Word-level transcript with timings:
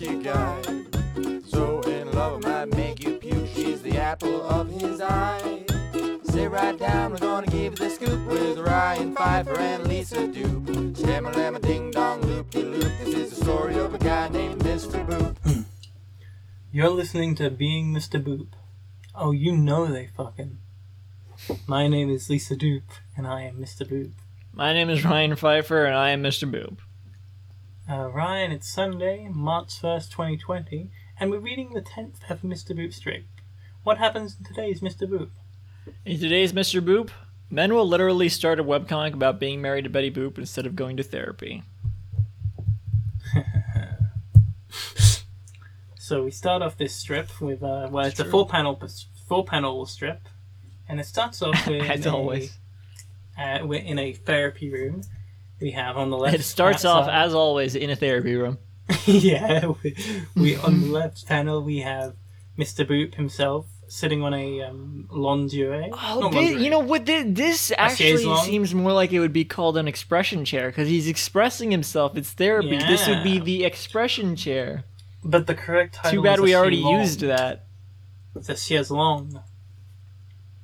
lucky 0.00 0.22
guy. 0.22 0.62
So 1.48 1.80
in 1.82 2.10
love, 2.12 2.42
might 2.44 2.66
make 2.76 3.02
you 3.02 3.14
puke. 3.14 3.48
She's 3.54 3.82
the 3.82 3.98
apple 3.98 4.42
of 4.42 4.68
his 4.68 5.00
eye. 5.00 5.64
Sit 6.24 6.50
right 6.50 6.78
down, 6.78 7.12
we're 7.12 7.18
gonna 7.18 7.46
give 7.46 7.72
you 7.72 7.88
the 7.88 7.90
scoop 7.90 8.26
with 8.26 8.58
Ryan 8.58 9.14
Pfeiffer 9.14 9.58
and 9.58 9.86
Lisa 9.88 10.28
Dupe. 10.28 10.66
Stamma 10.94 11.32
lamma 11.32 11.60
ding 11.60 11.90
dong 11.90 12.20
loop 12.22 12.50
de 12.50 12.62
loop. 12.62 12.92
This 13.02 13.14
is 13.14 13.30
the 13.30 13.44
story 13.44 13.78
of 13.78 13.94
a 13.94 13.98
guy 13.98 14.28
named 14.28 14.62
Mr. 14.62 15.04
Boop. 15.06 15.64
You're 16.72 16.90
listening 16.90 17.34
to 17.36 17.50
Being 17.50 17.92
Mr. 17.92 18.22
Boop. 18.22 18.48
Oh, 19.14 19.32
you 19.32 19.56
know 19.56 19.86
they 19.86 20.06
fucking. 20.06 20.58
My 21.66 21.88
name 21.88 22.10
is 22.10 22.28
Lisa 22.28 22.56
Dupe, 22.56 22.90
and 23.16 23.26
I 23.26 23.42
am 23.42 23.56
Mr. 23.56 23.88
Boop. 23.88 24.12
My 24.52 24.72
name 24.72 24.90
is 24.90 25.04
Ryan 25.04 25.34
Pfeiffer, 25.34 25.84
and 25.84 25.96
I 25.96 26.10
am 26.10 26.22
Mr. 26.22 26.50
Boob. 26.50 26.80
Uh, 27.90 28.08
Ryan, 28.12 28.52
it's 28.52 28.68
Sunday, 28.68 29.28
March 29.32 29.80
1st, 29.80 30.10
2020, 30.10 30.90
and 31.18 31.30
we're 31.30 31.38
reading 31.38 31.72
the 31.72 31.80
10th 31.80 32.16
ever 32.28 32.46
Mr. 32.46 32.76
Boop 32.76 32.92
strip. 32.92 33.24
What 33.82 33.96
happens 33.98 34.36
in 34.38 34.44
today's 34.44 34.80
Mr. 34.80 35.08
Boop? 35.08 35.30
In 36.04 36.18
today's 36.20 36.52
Mr. 36.52 36.82
Boop, 36.82 37.08
men 37.48 37.72
will 37.72 37.88
literally 37.88 38.28
start 38.28 38.60
a 38.60 38.64
webcomic 38.64 39.14
about 39.14 39.40
being 39.40 39.62
married 39.62 39.84
to 39.84 39.90
Betty 39.90 40.10
Boop 40.10 40.36
instead 40.36 40.66
of 40.66 40.76
going 40.76 40.96
to 40.98 41.02
therapy. 41.02 41.62
So 46.00 46.24
we 46.24 46.30
start 46.30 46.62
off 46.62 46.78
this 46.78 46.94
strip 46.94 47.38
with, 47.38 47.62
uh, 47.62 47.88
well, 47.90 48.06
it's, 48.06 48.18
a 48.18 48.22
true. 48.22 48.30
four 48.30 48.48
panel 48.48 48.80
four 49.26 49.44
panel 49.44 49.84
strip, 49.84 50.22
and 50.88 50.98
it 50.98 51.04
starts 51.04 51.42
off 51.42 51.66
with 51.66 51.82
As 51.90 52.06
a- 52.06 52.10
always. 52.10 52.56
uh, 53.38 53.58
we're 53.64 53.82
in 53.82 53.98
a 53.98 54.14
therapy 54.14 54.70
room. 54.72 55.02
We 55.60 55.72
have 55.72 55.96
on 55.96 56.10
the 56.10 56.16
left. 56.16 56.36
It 56.36 56.42
starts 56.42 56.84
off, 56.84 57.04
outside- 57.04 57.24
as 57.26 57.34
always, 57.34 57.74
in 57.74 57.90
a 57.90 57.96
therapy 57.96 58.34
room. 58.36 58.58
yeah, 59.06 59.72
we, 59.82 59.94
we 60.34 60.56
on 60.56 60.80
the 60.80 60.86
left 60.86 61.26
panel 61.26 61.62
we 61.62 61.80
have 61.80 62.14
Mr. 62.56 62.86
Boop 62.86 63.14
himself 63.16 63.66
sitting 63.88 64.22
on 64.22 64.32
a 64.34 64.62
um. 64.62 65.06
Oh, 65.10 65.34
Not 65.34 66.32
thi- 66.32 66.38
lingerie. 66.38 66.62
you 66.64 66.70
know 66.70 66.78
what? 66.78 67.04
This, 67.04 67.24
this 67.28 67.72
actually 67.76 68.34
seems 68.44 68.74
more 68.74 68.92
like 68.92 69.12
it 69.12 69.20
would 69.20 69.32
be 69.32 69.44
called 69.44 69.76
an 69.76 69.88
expression 69.88 70.44
chair 70.44 70.68
because 70.68 70.88
he's 70.88 71.06
expressing 71.08 71.70
himself. 71.70 72.16
It's 72.16 72.30
therapy. 72.30 72.78
This 72.78 73.06
would 73.08 73.22
be 73.22 73.38
the 73.38 73.64
expression 73.64 74.36
chair. 74.36 74.84
but 75.24 75.46
the 75.46 75.54
correct 75.54 75.96
title. 75.96 76.12
Too 76.12 76.22
bad 76.22 76.40
we 76.40 76.54
already 76.54 76.76
used 76.78 77.20
that, 77.20 77.66
It's 78.36 78.48
a 78.48 78.56
chaise 78.56 78.90
longue. 78.90 79.38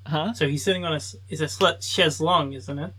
huh? 0.07 0.33
So 0.35 0.47
he's 0.49 0.65
sitting 0.65 0.85
on 0.85 0.93
a. 0.93 1.01
It's 1.29 1.41
a 1.61 1.79
chaise 1.83 2.21
longue, 2.21 2.55
isn't 2.55 2.79
it? 2.79 2.95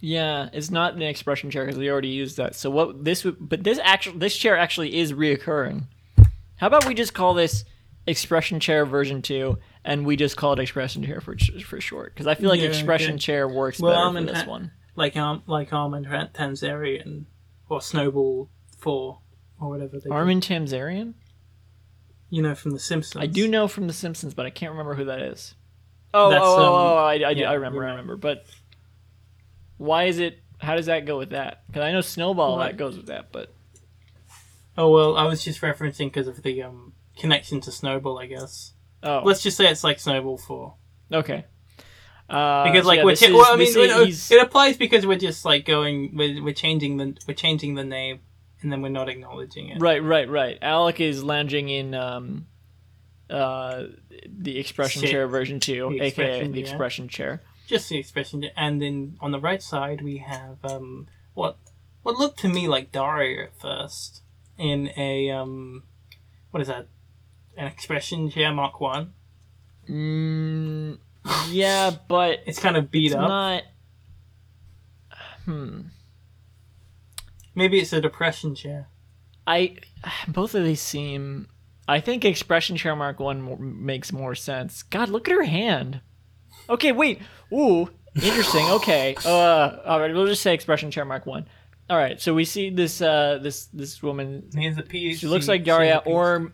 Yeah, 0.00 0.50
it's 0.52 0.70
not 0.70 0.94
an 0.94 1.02
expression 1.02 1.50
chair 1.50 1.64
because 1.64 1.78
we 1.78 1.90
already 1.90 2.08
used 2.08 2.36
that. 2.36 2.54
So 2.54 2.68
what 2.70 3.04
this 3.04 3.24
would, 3.24 3.36
but 3.40 3.64
this 3.64 3.78
actual 3.82 4.18
this 4.18 4.36
chair 4.36 4.56
actually 4.56 4.96
is 4.96 5.12
reoccurring. 5.12 5.84
How 6.56 6.66
about 6.66 6.86
we 6.86 6.94
just 6.94 7.14
call 7.14 7.34
this 7.34 7.64
expression 8.06 8.60
chair 8.60 8.84
version 8.84 9.22
two, 9.22 9.58
and 9.84 10.04
we 10.04 10.16
just 10.16 10.36
call 10.36 10.52
it 10.52 10.58
expression 10.58 11.02
chair 11.04 11.20
for 11.20 11.36
for 11.64 11.80
short? 11.80 12.12
Because 12.14 12.26
I 12.26 12.34
feel 12.34 12.50
like 12.50 12.60
Yeah, 12.60 12.68
expression 12.68 13.12
okay. 13.12 13.18
chair 13.18 13.48
works 13.48 13.80
Well, 13.80 13.92
better 13.92 14.06
I'm 14.18 14.26
for 14.26 14.32
this 14.32 14.42
ha- 14.42 14.50
one. 14.50 14.72
Like 14.96 15.16
um, 15.16 15.42
like 15.46 15.72
Armin 15.72 16.04
Tan- 16.04 16.30
Tanzarian 16.34 17.24
or 17.68 17.80
Snowball 17.80 18.50
Four 18.78 19.20
or 19.58 19.70
whatever 19.70 19.98
they. 19.98 20.10
do. 20.10 20.12
Armin 20.12 20.40
Tamzarian. 20.40 21.14
You 22.30 22.42
know 22.42 22.54
from 22.54 22.72
The 22.72 22.78
Simpsons. 22.80 23.22
I 23.22 23.26
do 23.26 23.48
know 23.48 23.68
from 23.68 23.86
The 23.86 23.92
Simpsons, 23.92 24.34
but 24.34 24.44
I 24.44 24.50
can't 24.50 24.72
remember 24.72 24.94
who 24.94 25.04
that 25.06 25.20
is. 25.20 25.54
Oh, 26.12 26.30
That's, 26.30 26.44
oh, 26.44 26.56
oh, 26.56 26.64
um, 26.66 26.80
oh, 26.92 26.96
I, 26.96 27.12
I, 27.14 27.30
yeah, 27.30 27.50
I 27.50 27.54
remember, 27.54 27.80
you 27.82 27.86
I 27.86 27.90
remember. 27.90 28.16
But 28.16 28.44
why 29.76 30.04
is 30.04 30.18
it? 30.18 30.38
How 30.58 30.76
does 30.76 30.86
that 30.86 31.04
go 31.06 31.18
with 31.18 31.30
that? 31.30 31.62
Because 31.66 31.82
I 31.82 31.92
know 31.92 32.00
Snowball 32.00 32.56
What? 32.56 32.66
that 32.66 32.76
goes 32.76 32.96
with 32.96 33.06
that, 33.06 33.32
but 33.32 33.52
Oh 34.76 34.90
well, 34.90 35.16
I 35.16 35.24
was 35.24 35.44
just 35.44 35.60
referencing 35.60 36.06
because 36.06 36.26
of 36.28 36.42
the 36.42 36.62
um 36.62 36.92
connection 37.18 37.60
to 37.62 37.70
Snowball, 37.70 38.18
I 38.18 38.26
guess. 38.26 38.72
oh, 39.02 39.22
Let's 39.24 39.42
just 39.42 39.56
say 39.56 39.68
it's 39.70 39.84
like 39.84 39.98
Snowball 40.00 40.38
Four. 40.38 40.74
okay. 41.12 41.44
Uh, 42.28 42.64
because 42.64 42.86
like 42.86 42.98
yeah, 42.98 43.04
we're 43.04 43.14
cha- 43.14 43.26
is- 43.26 43.32
well, 43.34 43.52
I 43.52 43.56
mean, 43.56 43.68
is- 43.68 43.74
he's- 43.74 44.30
it 44.30 44.40
applies 44.40 44.76
because 44.78 45.06
we're 45.06 45.18
just 45.18 45.44
like 45.44 45.66
going, 45.66 46.16
we're, 46.16 46.42
we're 46.42 46.54
changing 46.54 46.96
the 46.96 47.16
we're 47.28 47.34
changing 47.34 47.74
the 47.74 47.84
name, 47.84 48.20
and 48.62 48.72
then 48.72 48.80
we're 48.80 48.88
not 48.88 49.08
acknowledging 49.10 49.68
it. 49.68 49.80
Right, 49.80 50.02
right, 50.02 50.28
right. 50.28 50.56
Alec 50.62 51.00
is 51.00 51.22
lounging 51.22 51.68
in 51.68 51.94
um, 51.94 52.46
uh, 53.28 53.84
the 54.26 54.58
expression 54.58 55.02
Shit. 55.02 55.10
chair 55.10 55.28
version 55.28 55.60
two, 55.60 55.90
The 55.90 56.00
aka 56.06 56.48
the 56.48 56.58
yeah. 56.60 56.64
expression 56.66 57.08
chair. 57.08 57.42
Just 57.66 57.88
the 57.88 57.98
expression, 57.98 58.44
and 58.56 58.80
then 58.82 59.16
on 59.20 59.30
the 59.30 59.40
right 59.40 59.62
side 59.62 60.02
we 60.02 60.18
have 60.18 60.58
um 60.64 61.06
what 61.32 61.56
what 62.02 62.16
looked 62.16 62.38
to 62.40 62.48
me 62.48 62.68
like 62.68 62.92
Dario 62.92 63.44
at 63.44 63.58
first 63.58 64.22
in 64.58 64.90
a 64.96 65.30
um 65.30 65.82
what 66.50 66.60
is 66.60 66.68
that 66.68 66.88
an 67.56 67.66
expression 67.66 68.28
chair 68.30 68.52
Mark 68.52 68.80
One. 68.80 69.12
Mm, 69.88 70.98
yeah, 71.50 71.90
but 72.08 72.40
It's 72.46 72.58
kind 72.58 72.76
of 72.76 72.90
beat 72.90 73.06
it's 73.12 73.14
up. 73.14 73.28
not. 73.28 73.62
Hmm. 75.44 75.80
Maybe 77.54 77.78
it's 77.78 77.92
a 77.92 78.00
depression 78.00 78.54
chair. 78.54 78.88
I 79.46 79.76
both 80.26 80.54
of 80.54 80.64
these 80.64 80.80
seem. 80.80 81.48
I 81.86 82.00
think 82.00 82.24
expression 82.24 82.76
chair 82.76 82.96
mark 82.96 83.20
one 83.20 83.84
makes 83.84 84.10
more 84.12 84.34
sense. 84.34 84.82
God, 84.82 85.10
look 85.10 85.28
at 85.28 85.34
her 85.34 85.44
hand. 85.44 86.00
Okay, 86.68 86.92
wait. 86.92 87.20
Ooh, 87.52 87.88
interesting. 88.16 88.68
Okay. 88.70 89.14
Uh, 89.24 89.76
all 89.84 90.00
right. 90.00 90.12
We'll 90.14 90.26
just 90.26 90.42
say 90.42 90.54
expression 90.54 90.90
chair 90.90 91.04
mark 91.04 91.26
one. 91.26 91.46
All 91.90 91.96
right. 91.96 92.20
So 92.20 92.32
we 92.34 92.44
see 92.44 92.70
this 92.70 93.00
uh 93.02 93.38
this 93.42 93.66
this 93.66 94.02
woman. 94.02 94.48
Here's 94.54 94.78
a 94.78 94.82
PhD. 94.82 95.16
She 95.16 95.26
looks 95.26 95.48
like 95.48 95.64
Daria, 95.64 96.02
or 96.06 96.52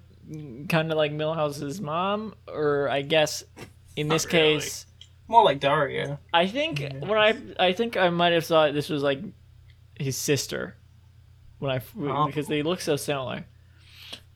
kind 0.69 0.91
of 0.91 0.97
like 0.97 1.13
Milhouse's 1.13 1.81
mom, 1.81 2.35
or 2.49 2.89
I 2.89 3.03
guess 3.03 3.45
in 3.97 4.09
this 4.09 4.25
Not 4.25 4.33
really. 4.33 4.55
case, 4.61 4.87
more 5.29 5.45
like 5.45 5.61
Dario. 5.61 6.19
I 6.33 6.47
think 6.49 6.81
when 7.01 7.19
I 7.19 7.37
I 7.59 7.73
think 7.73 7.97
I 7.97 8.09
might 8.11 8.33
have 8.33 8.45
thought 8.47 8.75
this 8.75 8.89
was 8.89 9.03
like 9.03 9.21
his 9.99 10.17
sister 10.17 10.77
when 11.61 11.71
I 11.71 11.81
Oh. 12.01 12.27
because 12.27 12.49
they 12.49 12.63
look 12.63 12.81
so 12.81 12.97
similar. 12.97 13.45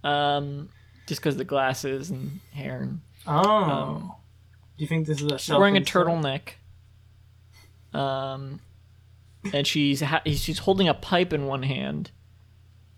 Um, 0.05 0.69
just 1.07 1.21
because 1.21 1.37
the 1.37 1.45
glasses 1.45 2.11
and 2.11 2.41
hair. 2.53 2.83
And, 2.83 3.01
Oh. 3.27 4.17
Do 4.77 4.83
you 4.85 4.89
think 4.89 5.07
this 5.07 5.21
is 5.21 5.31
a 5.31 5.39
she's 5.39 5.55
wearing 5.55 5.77
a 5.77 5.81
turtleneck. 5.81 6.55
Um, 7.93 8.61
and 9.53 9.67
she's 9.67 10.01
ha- 10.01 10.23
she's 10.27 10.59
holding 10.59 10.89
a 10.89 10.95
pipe 10.95 11.33
in 11.33 11.47
one 11.47 11.63
hand. 11.63 12.11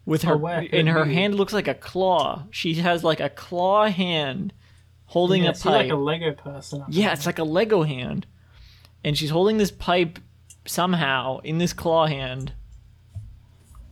With 0.07 0.23
her 0.23 0.35
Oh, 0.35 0.37
wow, 0.39 0.61
could 0.61 0.73
in 0.73 0.87
her 0.87 1.05
hand 1.05 1.35
looks 1.35 1.53
like 1.53 1.67
a 1.69 1.75
claw. 1.75 2.45
She 2.51 2.75
has 2.75 3.03
like 3.03 3.19
a 3.21 3.29
claw 3.29 3.89
hand 3.89 4.53
holding 5.07 5.43
Yeah, 5.45 5.51
a 5.51 5.53
pipe. 5.53 5.65
like 5.65 5.91
a 5.91 5.97
Lego 5.97 6.33
person. 6.33 6.85
Yeah, 6.89 7.13
it's 7.13 7.27
like 7.27 7.39
a 7.41 7.45
Lego 7.45 7.83
hand. 7.83 8.27
And 9.05 9.19
she's 9.19 9.31
holding 9.31 9.59
this 9.59 9.71
pipe 9.73 10.19
somehow 10.65 11.39
in 11.39 11.59
this 11.59 11.73
claw 11.73 12.07
hand. 12.07 12.53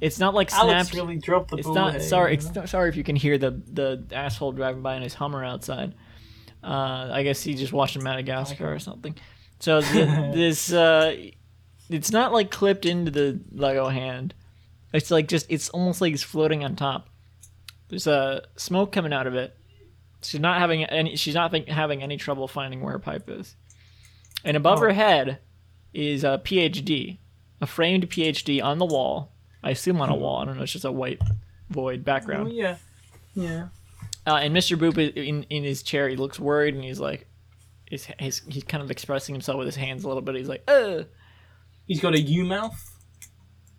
It's 0.01 0.19
not 0.19 0.35
like 0.35 0.53
Alex 0.53 0.95
really 0.95 1.17
dropped 1.19 1.51
the 1.51 1.57
it's 1.57 1.69
not 1.69 2.01
sorry. 2.03 2.35
It's 2.35 2.55
not, 2.55 2.69
sorry 2.69 2.89
if 2.89 2.97
you 2.97 3.05
can 3.05 3.17
hear 3.17 3.37
the 3.39 3.51
the 3.51 4.05
asshole 4.13 4.53
driving 4.53 4.83
by 4.83 4.97
in 4.97 5.03
his 5.03 5.15
Hummer 5.15 5.45
outside. 5.45 5.95
Uh, 6.65 7.11
I 7.13 7.23
guess 7.23 7.43
he 7.43 7.55
just 7.55 7.73
watched 7.73 7.99
Madagascar 8.01 8.73
or 8.73 8.79
something. 8.79 9.15
So 9.61 9.81
the, 9.83 10.31
this 10.35 10.73
uh, 10.73 11.15
it's 11.91 12.11
not 12.11 12.33
like 12.33 12.51
clipped 12.51 12.87
into 12.87 13.11
the 13.11 13.41
Lego 13.53 13.89
hand. 13.89 14.35
It's 14.93 15.11
like 15.11 15.29
just 15.29 15.47
it's 15.51 15.69
almost 15.71 16.01
like 16.01 16.13
it's 16.15 16.23
floating 16.23 16.65
on 16.65 16.77
top. 16.77 17.09
There's 17.89 18.07
a 18.07 18.45
smoke 18.57 18.93
coming 18.93 19.13
out 19.13 19.27
of 19.27 19.35
it. 19.35 19.57
She's 20.23 20.41
not 20.41 20.59
having 20.59 20.85
any. 20.85 21.17
She's 21.17 21.35
not 21.35 21.55
having 21.69 22.03
any 22.03 22.17
trouble 22.17 22.49
finding 22.49 22.81
where 22.81 22.93
her 22.93 22.99
pipe 22.99 23.29
is. 23.29 23.57
And 24.45 24.57
above 24.57 24.79
Oh. 24.79 24.83
her 24.83 24.93
head 24.93 25.39
is 25.93 26.25
a 26.25 26.41
PhD, 26.43 27.19
a 27.61 27.67
framed 27.67 28.09
PhD 28.11 28.63
on 28.63 28.79
the 28.79 28.87
wall. 28.87 29.33
I 29.63 29.71
assume 29.71 30.01
on 30.01 30.09
a 30.11 30.15
wall. 30.17 30.39
I 30.41 30.45
don't 30.47 30.57
know. 30.57 30.63
It's 30.63 30.73
just 30.73 30.85
a 30.85 30.93
white 30.93 31.21
void 31.71 32.05
background. 32.05 32.49
Oh, 32.49 32.51
background. 32.51 32.79
yeah. 33.37 33.45
Yeah. 33.51 33.69
Uh, 34.27 34.37
and 34.37 34.57
Mr. 34.57 34.77
Boop 34.79 34.97
is 34.99 35.13
in 35.15 35.45
in 35.51 35.65
his 35.65 35.83
chair. 35.83 36.09
He 36.09 36.17
looks 36.17 36.41
worried, 36.41 36.75
and 36.75 36.83
he's 36.83 37.01
like, 37.01 37.27
his, 37.91 38.07
his 38.19 38.43
he's 38.49 38.65
kind 38.65 38.83
of 38.83 38.91
expressing 38.91 39.35
himself 39.35 39.59
with 39.59 39.67
his 39.67 39.77
hands 39.77 40.05
a 40.05 40.09
little 40.09 40.23
bit. 40.23 40.35
He's 40.37 40.49
like, 40.49 40.65
uh. 40.69 41.05
He's 41.87 42.01
got 42.01 42.15
a 42.15 42.21
U 42.21 42.45
mouth. 42.45 42.91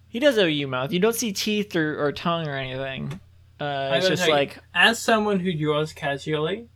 He 0.07 0.19
does 0.19 0.37
have 0.37 0.45
a 0.45 0.51
U 0.51 0.67
mouth. 0.67 0.93
You 0.93 0.99
don't 0.99 1.15
see 1.15 1.33
teeth 1.33 1.75
or, 1.75 2.05
or 2.05 2.11
tongue 2.11 2.47
or 2.47 2.55
anything. 2.55 3.19
Uh, 3.59 3.89
I 3.93 3.99
just 3.99 4.27
like 4.27 4.57
as 4.73 4.99
someone 4.99 5.39
who 5.39 5.53
draws 5.53 5.93
casually, 5.93 6.67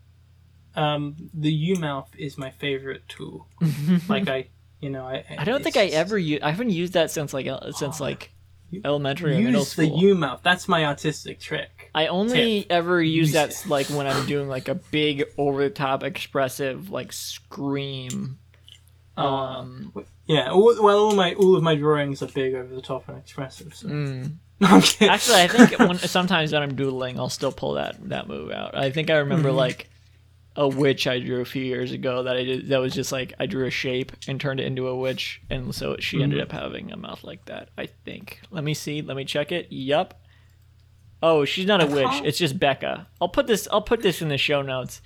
um, 0.76 1.16
the 1.34 1.52
U 1.52 1.76
mouth 1.76 2.10
is 2.18 2.38
my 2.38 2.52
favorite 2.52 3.04
tool. 3.08 3.48
like 4.10 4.28
I, 4.28 4.48
you 4.80 4.90
know, 4.90 5.06
I. 5.06 5.24
I 5.38 5.44
don't 5.44 5.64
think 5.64 5.78
I 5.78 5.86
ever 5.86 6.18
use. 6.18 6.40
I 6.42 6.52
haven't 6.52 6.72
used 6.72 6.94
that 6.94 7.12
since 7.12 7.34
like 7.34 7.48
since 7.76 8.00
like 8.00 8.32
You- 8.72 8.82
elementary 8.84 9.36
or 9.36 9.40
middle 9.40 9.62
use 9.62 9.76
the. 9.76 9.88
U 9.88 10.16
mouth. 10.16 10.40
That's 10.42 10.68
my 10.68 10.86
artistic 10.86 11.40
trick. 11.40 11.79
I 11.94 12.08
only 12.08 12.70
ever 12.70 13.02
use 13.02 13.34
that 13.34 13.64
like 13.68 13.88
when 13.88 14.08
I'm 14.08 14.26
doing 14.26 14.48
like 14.48 14.68
a 14.68 14.76
big 14.76 15.26
over 15.38 15.64
the 15.64 15.70
top 15.70 16.04
expressive 16.04 16.90
like 16.90 17.12
scream. 17.12 18.38
Um, 19.18 19.94
Yeah. 20.28 20.52
All, 20.52 20.76
well, 20.82 21.00
all 21.00 21.16
my 21.16 21.34
all 21.34 21.56
of 21.56 21.64
my 21.64 21.76
drawings 21.76 22.22
are 22.22 22.28
big, 22.28 22.54
over 22.54 22.74
the 22.74 22.82
top, 22.82 23.10
and 23.10 23.18
expressive. 23.18 23.74
So. 23.74 23.88
mm. 23.88 24.36
Actually, 24.62 25.42
I 25.42 25.48
think 25.48 25.80
when, 25.80 25.98
sometimes 25.98 26.52
when 26.52 26.62
I'm 26.62 26.76
doodling, 26.76 27.18
I'll 27.18 27.30
still 27.30 27.52
pull 27.52 27.74
that 27.74 27.98
that 28.10 28.28
move 28.28 28.52
out. 28.52 28.78
I 28.78 28.92
think 28.92 29.10
I 29.10 29.18
remember 29.18 29.52
like 29.52 29.90
a 30.56 30.68
witch 30.68 31.08
I 31.08 31.20
drew 31.20 31.40
a 31.40 31.46
few 31.46 31.64
years 31.64 31.94
ago 31.94 32.24
that 32.24 32.36
I 32.36 32.44
did. 32.44 32.68
That 32.68 32.80
was 32.80 32.94
just 32.94 33.12
like 33.12 33.34
I 33.40 33.46
drew 33.46 33.66
a 33.66 33.72
shape 33.72 34.12
and 34.28 34.40
turned 34.40 34.60
it 34.60 34.66
into 34.66 34.88
a 34.88 34.96
witch, 34.96 35.42
and 35.50 35.74
so 35.74 35.96
she 36.00 36.22
ended 36.22 36.42
up 36.42 36.52
having 36.52 36.92
a 36.92 36.98
mouth 36.98 37.24
like 37.24 37.46
that. 37.46 37.70
I 37.78 37.86
think. 37.86 38.42
Let 38.52 38.64
me 38.66 38.74
see. 38.74 39.02
Let 39.02 39.16
me 39.16 39.24
check 39.24 39.52
it. 39.54 39.68
Yup. 39.70 40.22
Oh, 41.22 41.44
she's 41.46 41.66
not 41.66 41.82
a 41.82 41.86
witch. 41.86 42.06
can't- 42.06 42.26
It's 42.26 42.38
just 42.38 42.58
Becca. 42.60 43.08
I'll 43.20 43.30
put 43.30 43.48
this. 43.48 43.68
I'll 43.72 43.82
put 43.82 44.02
this 44.02 44.22
in 44.22 44.30
the 44.30 44.38
show 44.38 44.62
notes, 44.62 45.02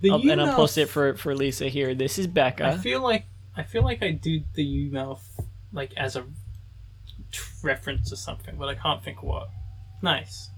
the 0.00 0.10
I'll- 0.10 0.30
and 0.30 0.40
I'll 0.40 0.54
post 0.54 0.78
it 0.78 0.86
for 0.88 1.14
for 1.16 1.34
Lisa 1.34 1.68
here. 1.68 1.94
This 1.94 2.18
is 2.18 2.26
Becca. 2.26 2.64
I 2.64 2.70
Becca. 2.70 2.82
feel 2.82 3.02
like 3.02 3.26
I 3.56 3.62
feel 3.64 3.82
like 3.82 4.02
I 4.02 4.12
do 4.12 4.40
the 4.54 4.62
U 4.62 4.90
mouth 4.92 5.24
like 5.72 5.92
as 5.96 6.14
a 6.16 6.22
t- 7.32 7.40
reference 7.62 8.08
to 8.10 8.16
something, 8.16 8.56
but 8.56 8.68
I 8.68 8.74
can't 8.74 9.02
think 9.02 9.22
what. 9.22 9.48
Nice. 10.00 10.50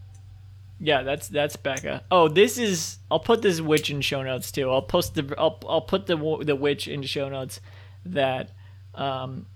Yeah, 0.78 1.02
that's 1.02 1.28
that's 1.28 1.56
Becca. 1.56 2.04
Oh, 2.10 2.28
this 2.28 2.56
is. 2.58 2.98
I'll 3.10 3.20
put 3.20 3.42
this 3.42 3.60
witch 3.60 3.90
in 3.90 4.00
show 4.02 4.22
notes 4.22 4.50
too. 4.52 4.70
I'll 4.70 4.82
post 4.82 5.14
the. 5.14 5.34
I'll 5.38 5.58
I'll 5.68 5.80
put 5.82 6.06
the 6.06 6.16
the 6.42 6.56
witch 6.56 6.88
in 6.88 7.02
show 7.02 7.28
notes 7.28 7.60
that 8.04 8.50
um 8.94 9.46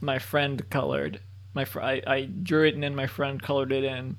my 0.00 0.18
friend 0.18 0.68
colored. 0.70 1.20
My 1.52 1.64
fr- 1.64 1.80
I 1.80 2.02
I 2.06 2.22
drew 2.24 2.64
it 2.66 2.74
and 2.74 2.82
then 2.82 2.94
my 2.94 3.06
friend 3.08 3.40
colored 3.42 3.72
it 3.72 3.84
in. 3.84 4.18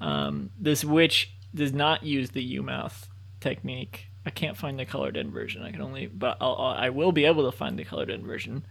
Um, 0.00 0.50
this 0.58 0.84
witch 0.84 1.34
does 1.54 1.72
not 1.72 2.02
use 2.02 2.30
the 2.30 2.42
U 2.42 2.62
mouth 2.62 3.08
technique. 3.40 4.06
I 4.24 4.30
can't 4.30 4.56
find 4.56 4.78
the 4.78 4.84
colored 4.84 5.16
in 5.16 5.30
version. 5.30 5.62
I 5.62 5.70
can 5.70 5.80
only, 5.80 6.06
but 6.06 6.36
I'll, 6.40 6.76
I'll, 6.78 7.12
be 7.12 7.24
able 7.24 7.50
to 7.50 7.56
find 7.56 7.78
the 7.78 7.84
colored 7.84 8.10
in 8.10 8.26
version, 8.26 8.66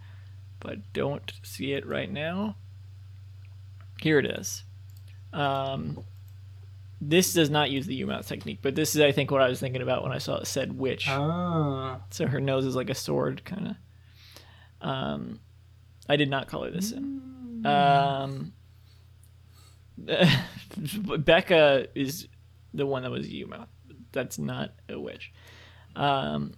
but 0.60 0.92
don't 0.92 1.32
see 1.42 1.72
it 1.72 1.86
right 1.86 2.10
now. 2.10 2.56
Here 4.00 4.18
it 4.18 4.26
is. 4.26 4.64
Um, 5.32 6.04
this 7.00 7.32
does 7.32 7.50
not 7.50 7.70
use 7.70 7.86
the 7.86 7.94
U 7.96 8.06
mouth 8.06 8.26
technique, 8.26 8.58
but 8.62 8.74
this 8.74 8.94
is, 8.94 9.00
I 9.00 9.12
think, 9.12 9.30
what 9.30 9.42
I 9.42 9.48
was 9.48 9.60
thinking 9.60 9.82
about 9.82 10.02
when 10.02 10.12
I 10.12 10.18
saw 10.18 10.36
it 10.36 10.46
said 10.46 10.78
witch. 10.78 11.08
Ah. 11.08 12.00
So 12.10 12.26
her 12.26 12.40
nose 12.40 12.66
is 12.66 12.76
like 12.76 12.90
a 12.90 12.94
sword, 12.94 13.44
kind 13.44 13.68
of. 13.68 14.88
Um, 14.88 15.40
I 16.08 16.16
did 16.16 16.30
not 16.30 16.48
color 16.48 16.70
this 16.70 16.92
in. 16.92 17.62
Um, 17.64 18.52
Becca 21.18 21.88
is 21.94 22.28
the 22.74 22.86
one 22.86 23.02
that 23.02 23.10
was 23.10 23.28
mouth. 23.46 23.68
That's 24.12 24.38
not 24.38 24.72
a 24.88 24.98
witch. 24.98 25.32
Um, 25.94 26.52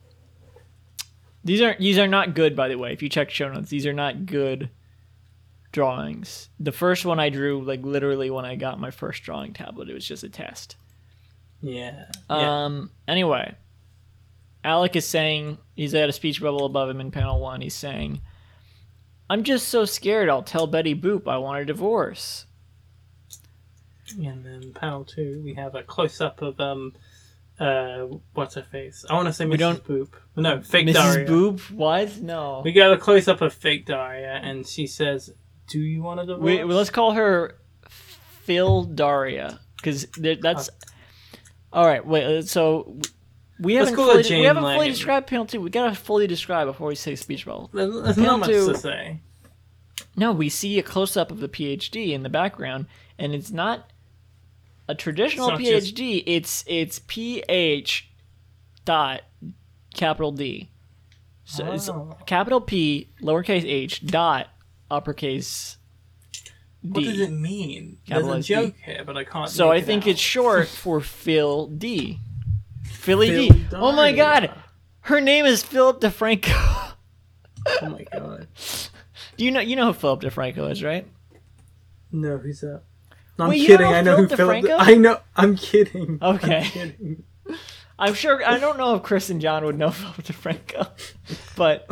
these 1.45 1.61
are 1.61 1.77
these 1.79 1.99
are 1.99 2.09
not 2.09 2.35
good, 2.35 2.57
by 2.57 2.69
the 2.69 2.77
way. 2.77 2.93
If 2.93 3.03
you 3.03 3.09
check 3.09 3.31
show 3.31 3.51
notes, 3.53 3.71
these 3.71 3.87
are 3.87 3.93
not 3.93 4.27
good 4.27 4.71
drawings. 5.73 6.51
The 6.59 6.73
first 6.73 7.05
one 7.05 7.21
I 7.21 7.31
drew, 7.31 7.63
like 7.63 7.83
literally 7.83 8.31
when 8.31 8.45
I 8.45 8.57
got 8.57 8.81
my 8.81 8.91
first 8.91 9.23
drawing 9.23 9.53
tablet, 9.53 9.89
it 9.89 9.95
was 9.95 10.07
just 10.07 10.25
a 10.25 10.29
test. 10.29 10.77
Yeah. 11.61 12.07
yeah. 12.31 12.65
Um. 12.65 12.91
Anyway, 13.07 13.55
Alec 14.65 14.97
is 14.97 15.07
saying 15.07 15.59
he's 15.75 15.95
at 15.95 16.09
a 16.09 16.13
speech 16.13 16.41
bubble 16.41 16.67
above 16.67 16.91
him 16.91 17.01
in 17.01 17.11
panel 17.11 17.41
one. 17.41 17.61
He's 17.61 17.75
saying, 17.75 18.21
"I'm 19.31 19.45
just 19.45 19.69
so 19.69 19.85
scared. 19.85 20.29
I'll 20.29 20.43
tell 20.43 20.67
Betty 20.67 20.95
Boop 20.95 21.29
I 21.29 21.39
want 21.39 21.63
a 21.63 21.65
divorce." 21.65 22.47
And 24.17 24.45
then 24.45 24.73
panel 24.75 25.05
two, 25.05 25.41
we 25.45 25.55
have 25.55 25.75
a 25.75 25.83
close 25.83 26.21
up 26.21 26.41
of 26.43 26.59
um, 26.61 26.95
uh, 27.61 28.07
what's 28.35 28.55
her 28.55 28.63
face? 28.63 29.05
I 29.11 29.15
want 29.15 29.27
to 29.27 29.33
say 29.33 29.45
Mrs. 29.45 29.51
We 29.51 29.57
don't- 29.57 29.85
Boop. 29.85 30.09
No, 30.37 30.63
fake 30.63 30.87
Mrs. 30.87 30.93
Daria. 30.95 31.27
Boop, 31.29 31.71
what? 31.71 32.19
No. 32.19 32.63
We 32.65 32.73
got 32.73 32.93
a 32.93 32.97
close 32.97 33.27
up 33.29 33.41
of 33.41 33.53
fake 33.53 33.87
Daria, 33.87 34.41
and 34.43 34.67
she 34.67 34.87
says, 34.87 35.31
"Do 35.69 35.79
you 35.81 36.03
want 36.03 36.21
a 36.21 36.27
divorce?" 36.27 36.43
We, 36.45 36.65
well, 36.65 36.77
let's 36.77 36.91
call 36.91 37.13
her 37.13 37.57
Phil 37.89 38.85
Daria 38.85 39.61
because 39.77 40.07
that's. 40.17 40.71
All 41.73 41.85
right. 41.87 42.07
Wait. 42.07 42.25
uh, 42.25 42.43
So 42.43 42.97
we 43.61 43.75
haven't 43.75 43.95
fully, 43.97 44.23
we 44.23 44.45
haven't 44.45 44.63
fully 44.63 44.89
described 44.89 45.27
panel 45.27 45.45
two. 45.45 45.61
We 45.61 45.71
gotta 45.71 45.95
fully 45.95 46.27
describe 46.27 46.67
before 46.69 46.89
we 46.89 46.95
say 46.95 47.15
speech 47.17 47.45
bubble. 47.45 47.69
There's, 47.75 47.93
there's 48.03 48.15
Panel 48.17 48.31
not 48.39 48.41
much 48.41 48.49
two- 48.51 48.73
to 48.73 48.79
say. 48.79 49.21
No, 50.17 50.33
we 50.33 50.49
see 50.49 50.79
a 50.79 50.83
close 50.83 51.17
up 51.17 51.31
of 51.31 51.41
the 51.41 51.49
PhD 51.49 52.13
in 52.13 52.23
the 52.23 52.29
background, 52.29 52.87
and 53.19 53.35
it's 53.35 53.51
not 53.51 53.91
a 54.89 54.95
traditional 54.95 55.51
It's 55.51 55.59
not 55.59 55.67
just- 55.67 55.95
PhD. 55.95 56.23
It's 56.27 56.65
it's 56.67 56.99
PH 57.07 58.11
dot 58.85 59.23
capital 59.95 60.33
D. 60.33 60.71
So 61.45 61.73
it's 61.73 61.89
Oh. 61.89 62.17
capital 62.27 62.61
P 62.61 63.09
lowercase 63.23 63.65
h 63.65 64.05
dot 64.07 64.49
uppercase 64.91 65.77
D. 66.83 66.91
What 66.91 67.05
does 67.05 67.21
it 67.21 67.31
mean? 67.33 67.99
Capital 68.07 68.31
There's 68.33 68.51
a 68.51 68.55
S 68.55 68.63
D. 68.63 68.67
joke 68.67 68.75
here, 68.85 69.03
but 69.05 69.17
I 69.17 69.25
can't. 69.25 69.49
So 69.51 69.71
I 69.71 69.81
think 69.81 70.05
out. 70.05 70.09
it's 70.11 70.21
short 70.21 70.69
for 70.69 71.01
Phil 71.01 71.67
D. 71.67 72.19
Philly 72.85 73.29
Phil 73.49 73.49
D. 73.57 73.67
Oh 73.73 73.93
my 73.93 74.13
God, 74.13 74.51
her 75.03 75.21
name 75.21 75.45
is 75.45 75.63
Philip 75.63 76.01
DeFranco. 76.01 76.85
Oh 77.83 77.91
my 77.91 78.05
god. 78.11 78.49
Do 79.37 79.45
you 79.45 79.51
know 79.51 79.61
you 79.61 79.77
know 79.77 79.87
who 79.87 79.93
Philip 79.93 80.23
DeFranco 80.23 80.71
is, 80.71 80.83
right? 80.83 81.07
No, 82.11 82.39
who's 82.39 82.61
that? 82.61 82.83
No, 83.39 83.45
I'm 83.45 83.51
Wait, 83.51 83.67
kidding. 83.67 83.87
I 83.87 84.01
know 84.01 84.17
who 84.17 84.29
Philip. 84.29 84.65
DeFranco? 84.65 84.77
I 84.79 84.95
know. 84.95 85.21
I'm 85.37 85.57
kidding. 85.57 86.19
Okay. 86.21 86.57
I'm 86.59 86.65
kidding. 86.65 87.23
I'm 87.99 88.15
sure. 88.15 88.45
I 88.45 88.59
don't 88.59 88.79
know 88.79 88.95
if 88.97 89.03
Chris 89.03 89.31
and 89.31 89.41
John 89.41 89.65
would 89.65 89.79
know 89.79 89.91
Philip 89.93 90.17
DeFranco, 90.17 90.89
but 91.57 91.89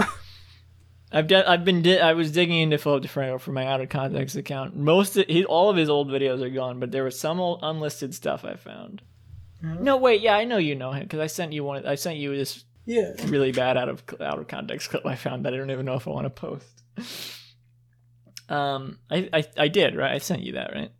I've 1.12 1.26
done. 1.28 1.44
I've 1.46 1.64
been. 1.64 1.82
Di- 1.82 2.00
I 2.00 2.12
was 2.14 2.32
digging 2.32 2.58
into 2.60 2.78
Philip 2.78 3.04
DeFranco 3.04 3.40
for 3.40 3.52
my 3.52 3.66
out 3.66 3.81
of 3.81 3.88
context 3.88 4.34
account. 4.37 4.76
Most, 4.76 5.16
of, 5.16 5.26
he, 5.26 5.44
all 5.44 5.70
of 5.70 5.76
his 5.76 5.88
old 5.88 6.08
videos 6.08 6.43
are 6.43 6.50
gone, 6.50 6.81
but 6.81 6.90
there 6.90 7.04
was 7.04 7.19
some 7.19 7.38
old 7.40 7.60
unlisted 7.62 8.14
stuff 8.14 8.44
I 8.44 8.54
found. 8.56 9.02
No, 9.62 9.96
wait. 9.96 10.20
Yeah, 10.20 10.37
I 10.37 10.44
know 10.44 10.58
you 10.58 10.75
know 10.75 10.93
him 10.93 11.02
because 11.04 11.19
I 11.20 11.26
sent 11.28 11.52
you 11.52 11.64
one. 11.64 11.87
I 11.87 11.94
sent 11.94 12.16
you 12.19 12.37
this 12.37 12.64
Yeah. 12.84 13.12
really 13.26 13.52
bad 13.52 13.76
out 13.76 13.88
of 13.88 14.02
out 14.20 14.38
of 14.38 14.46
context 14.48 14.90
clip 14.90 15.06
I 15.06 15.14
found 15.16 15.44
that 15.44 15.54
I 15.54 15.56
don't 15.56 15.70
even 15.70 15.87
know 15.87 15.94
if 15.94 16.06
I 16.06 16.10
want 16.10 16.26
to 16.26 16.31
post. 16.31 16.82
Um, 18.48 18.98
I, 19.10 19.28
I 19.32 19.44
I 19.56 19.69
did 19.69 19.96
right. 19.96 20.12
I 20.12 20.19
sent 20.19 20.43
you 20.43 20.52
that 20.52 20.72
right 20.72 20.93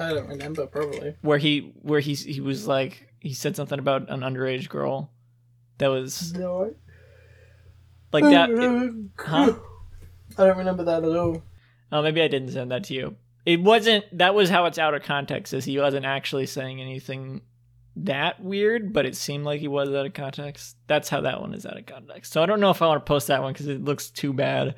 I 0.00 0.14
don't 0.14 0.28
remember. 0.28 0.66
Probably. 0.66 1.14
where 1.22 1.38
he 1.38 1.72
where 1.82 2.00
he 2.00 2.14
he 2.14 2.40
was 2.40 2.66
like 2.66 3.06
he 3.20 3.34
said 3.34 3.54
something 3.56 3.78
about 3.78 4.10
an 4.10 4.20
underage 4.20 4.68
girl 4.68 5.10
that 5.78 5.88
was 5.88 6.32
No. 6.32 6.74
like 8.12 8.24
I, 8.24 8.30
that. 8.30 8.50
it- 8.50 8.94
huh? 9.18 9.54
I 10.38 10.46
don't 10.46 10.58
remember 10.58 10.84
that 10.84 11.04
at 11.04 11.16
all. 11.16 11.42
Oh, 11.92 12.02
maybe 12.02 12.22
I 12.22 12.28
didn't 12.28 12.50
send 12.52 12.70
that 12.70 12.84
to 12.84 12.94
you. 12.94 13.16
It 13.46 13.60
wasn't. 13.60 14.04
That 14.16 14.34
was 14.34 14.48
how 14.48 14.66
it's 14.66 14.78
out 14.78 14.94
of 14.94 15.02
context. 15.02 15.52
Is 15.52 15.64
he 15.64 15.78
wasn't 15.78 16.06
actually 16.06 16.46
saying 16.46 16.80
anything 16.80 17.40
that 17.96 18.40
weird, 18.42 18.92
but 18.92 19.06
it 19.06 19.16
seemed 19.16 19.44
like 19.44 19.60
he 19.60 19.68
was 19.68 19.88
out 19.90 20.06
of 20.06 20.14
context. 20.14 20.76
That's 20.86 21.08
how 21.08 21.22
that 21.22 21.40
one 21.40 21.52
is 21.54 21.66
out 21.66 21.76
of 21.78 21.86
context. 21.86 22.32
So 22.32 22.42
I 22.42 22.46
don't 22.46 22.60
know 22.60 22.70
if 22.70 22.80
I 22.80 22.86
want 22.86 23.04
to 23.04 23.08
post 23.08 23.26
that 23.26 23.42
one 23.42 23.52
because 23.52 23.66
it 23.66 23.82
looks 23.82 24.08
too 24.10 24.32
bad. 24.32 24.76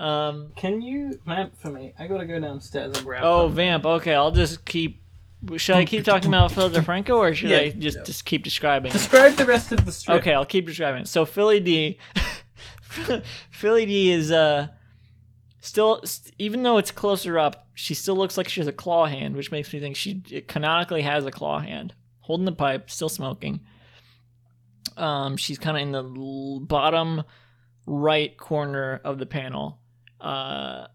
Um. 0.00 0.52
Can 0.56 0.80
you 0.80 1.20
vamp 1.26 1.56
for 1.60 1.70
me? 1.70 1.92
I 1.98 2.06
gotta 2.06 2.24
go 2.26 2.40
downstairs 2.40 2.96
and 2.96 3.04
grab. 3.06 3.22
Oh, 3.24 3.48
vamp. 3.48 3.84
Okay, 3.84 4.14
I'll 4.14 4.30
just 4.30 4.64
keep. 4.64 5.02
Should 5.56 5.76
I 5.76 5.84
keep 5.84 6.04
talking 6.04 6.28
about 6.28 6.52
Phil 6.52 6.68
DeFranco 6.70 7.16
or 7.16 7.34
should 7.34 7.50
Yeah. 7.50 7.58
I 7.58 7.70
just 7.70 8.04
just 8.04 8.24
keep 8.24 8.42
describing? 8.44 8.90
it? 8.90 8.92
Describe 8.94 9.34
the 9.34 9.46
rest 9.46 9.72
of 9.72 9.84
the 9.86 9.92
strip. 9.92 10.18
Okay, 10.20 10.32
I'll 10.34 10.44
keep 10.46 10.66
describing. 10.66 11.02
it. 11.02 11.08
So 11.08 11.24
Philly 11.24 11.60
D, 11.60 11.98
Philly 13.50 13.86
D 13.86 14.10
is 14.10 14.30
uh 14.32 14.68
still 15.60 16.00
st- 16.04 16.34
even 16.38 16.62
though 16.62 16.78
it's 16.78 16.90
closer 16.90 17.38
up, 17.38 17.66
she 17.74 17.94
still 17.94 18.16
looks 18.16 18.36
like 18.36 18.48
she 18.48 18.60
has 18.60 18.66
a 18.68 18.72
claw 18.72 19.06
hand, 19.06 19.36
which 19.36 19.50
makes 19.50 19.72
me 19.72 19.80
think 19.80 19.96
she 19.96 20.20
canonically 20.48 21.02
has 21.02 21.24
a 21.26 21.30
claw 21.30 21.58
hand, 21.58 21.94
holding 22.20 22.44
the 22.46 22.52
pipe, 22.52 22.90
still 22.90 23.08
smoking. 23.08 23.60
Um, 24.96 25.36
she's 25.36 25.58
kind 25.58 25.76
of 25.76 25.82
in 25.82 25.92
the 25.92 26.02
l- 26.04 26.60
bottom 26.60 27.22
right 27.86 28.36
corner 28.36 29.00
of 29.04 29.18
the 29.18 29.26
panel. 29.26 29.78
Uh, 30.20 30.86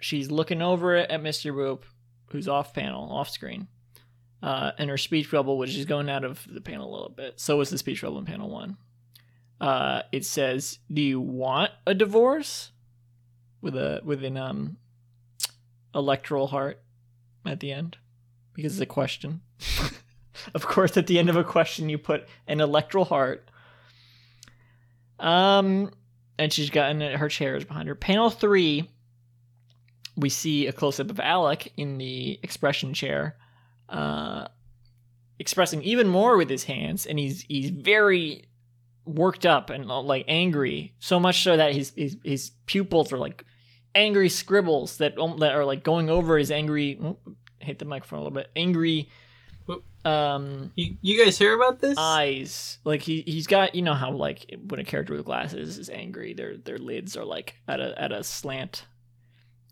she's 0.00 0.30
looking 0.30 0.62
over 0.62 0.96
it 0.96 1.10
at 1.10 1.22
Mr. 1.22 1.52
Boop, 1.52 1.82
who's 2.30 2.48
off 2.48 2.74
panel, 2.74 3.10
off 3.10 3.28
screen 3.28 3.68
uh, 4.42 4.72
and 4.78 4.88
her 4.90 4.98
speech 4.98 5.30
bubble, 5.30 5.58
which 5.58 5.76
is 5.76 5.84
going 5.84 6.08
out 6.08 6.24
of 6.24 6.46
the 6.50 6.60
panel 6.60 6.90
a 6.90 6.92
little 6.92 7.10
bit. 7.10 7.38
So 7.38 7.56
was 7.56 7.70
the 7.70 7.78
speech 7.78 8.02
bubble 8.02 8.18
in 8.18 8.24
panel 8.24 8.48
one. 8.48 8.76
Uh, 9.60 10.02
it 10.12 10.24
says, 10.24 10.78
"Do 10.92 11.02
you 11.02 11.20
want 11.20 11.72
a 11.86 11.94
divorce?" 11.94 12.72
with 13.60 13.76
a 13.76 14.00
with 14.04 14.24
an 14.24 14.36
um 14.36 14.78
electoral 15.94 16.46
heart 16.46 16.82
at 17.44 17.60
the 17.60 17.72
end 17.72 17.98
because 18.54 18.72
it's 18.72 18.80
a 18.80 18.86
question. 18.86 19.42
of 20.54 20.66
course, 20.66 20.96
at 20.96 21.06
the 21.06 21.18
end 21.18 21.28
of 21.28 21.36
a 21.36 21.44
question, 21.44 21.88
you 21.88 21.98
put 21.98 22.26
an 22.46 22.60
electoral 22.60 23.04
heart. 23.04 23.50
Um, 25.18 25.90
and 26.40 26.50
she's 26.50 26.70
gotten 26.70 27.02
her 27.02 27.28
chairs 27.28 27.64
behind 27.64 27.86
her. 27.86 27.94
Panel 27.94 28.30
three, 28.30 28.88
we 30.16 30.30
see 30.30 30.66
a 30.66 30.72
close 30.72 30.98
up 30.98 31.10
of 31.10 31.20
Alec 31.20 31.70
in 31.76 31.98
the 31.98 32.40
expression 32.42 32.94
chair 32.94 33.36
uh, 33.90 34.48
expressing 35.38 35.82
even 35.82 36.08
more 36.08 36.38
with 36.38 36.48
his 36.48 36.64
hands, 36.64 37.04
and 37.04 37.18
he's 37.18 37.42
he's 37.42 37.68
very 37.68 38.46
worked 39.04 39.44
up 39.44 39.68
and 39.68 39.90
uh, 39.90 40.00
like 40.00 40.24
angry, 40.28 40.94
so 40.98 41.20
much 41.20 41.42
so 41.42 41.58
that 41.58 41.74
his 41.74 41.92
his, 41.94 42.16
his 42.24 42.52
pupils 42.64 43.12
are 43.12 43.18
like 43.18 43.44
angry 43.94 44.30
scribbles 44.30 44.96
that 44.96 45.18
um, 45.18 45.36
that 45.38 45.54
are 45.54 45.66
like 45.66 45.84
going 45.84 46.08
over 46.08 46.38
his 46.38 46.50
angry 46.50 46.98
hit 47.58 47.78
the 47.78 47.84
microphone 47.84 48.20
a 48.20 48.22
little 48.22 48.34
bit. 48.34 48.50
Angry. 48.56 49.10
Um 50.04 50.72
You, 50.76 50.96
you 51.02 51.22
guys 51.24 51.36
hear 51.38 51.54
about 51.54 51.80
this? 51.80 51.96
eyes. 51.98 52.78
Like 52.84 53.02
he 53.02 53.22
he's 53.22 53.46
got 53.46 53.74
you 53.74 53.82
know 53.82 53.94
how 53.94 54.12
like 54.12 54.54
when 54.68 54.80
a 54.80 54.84
character 54.84 55.14
with 55.14 55.24
glasses 55.24 55.78
is 55.78 55.90
angry, 55.90 56.32
their 56.34 56.56
their 56.56 56.78
lids 56.78 57.16
are 57.16 57.24
like 57.24 57.56
at 57.68 57.80
a 57.80 58.00
at 58.00 58.12
a 58.12 58.24
slant 58.24 58.86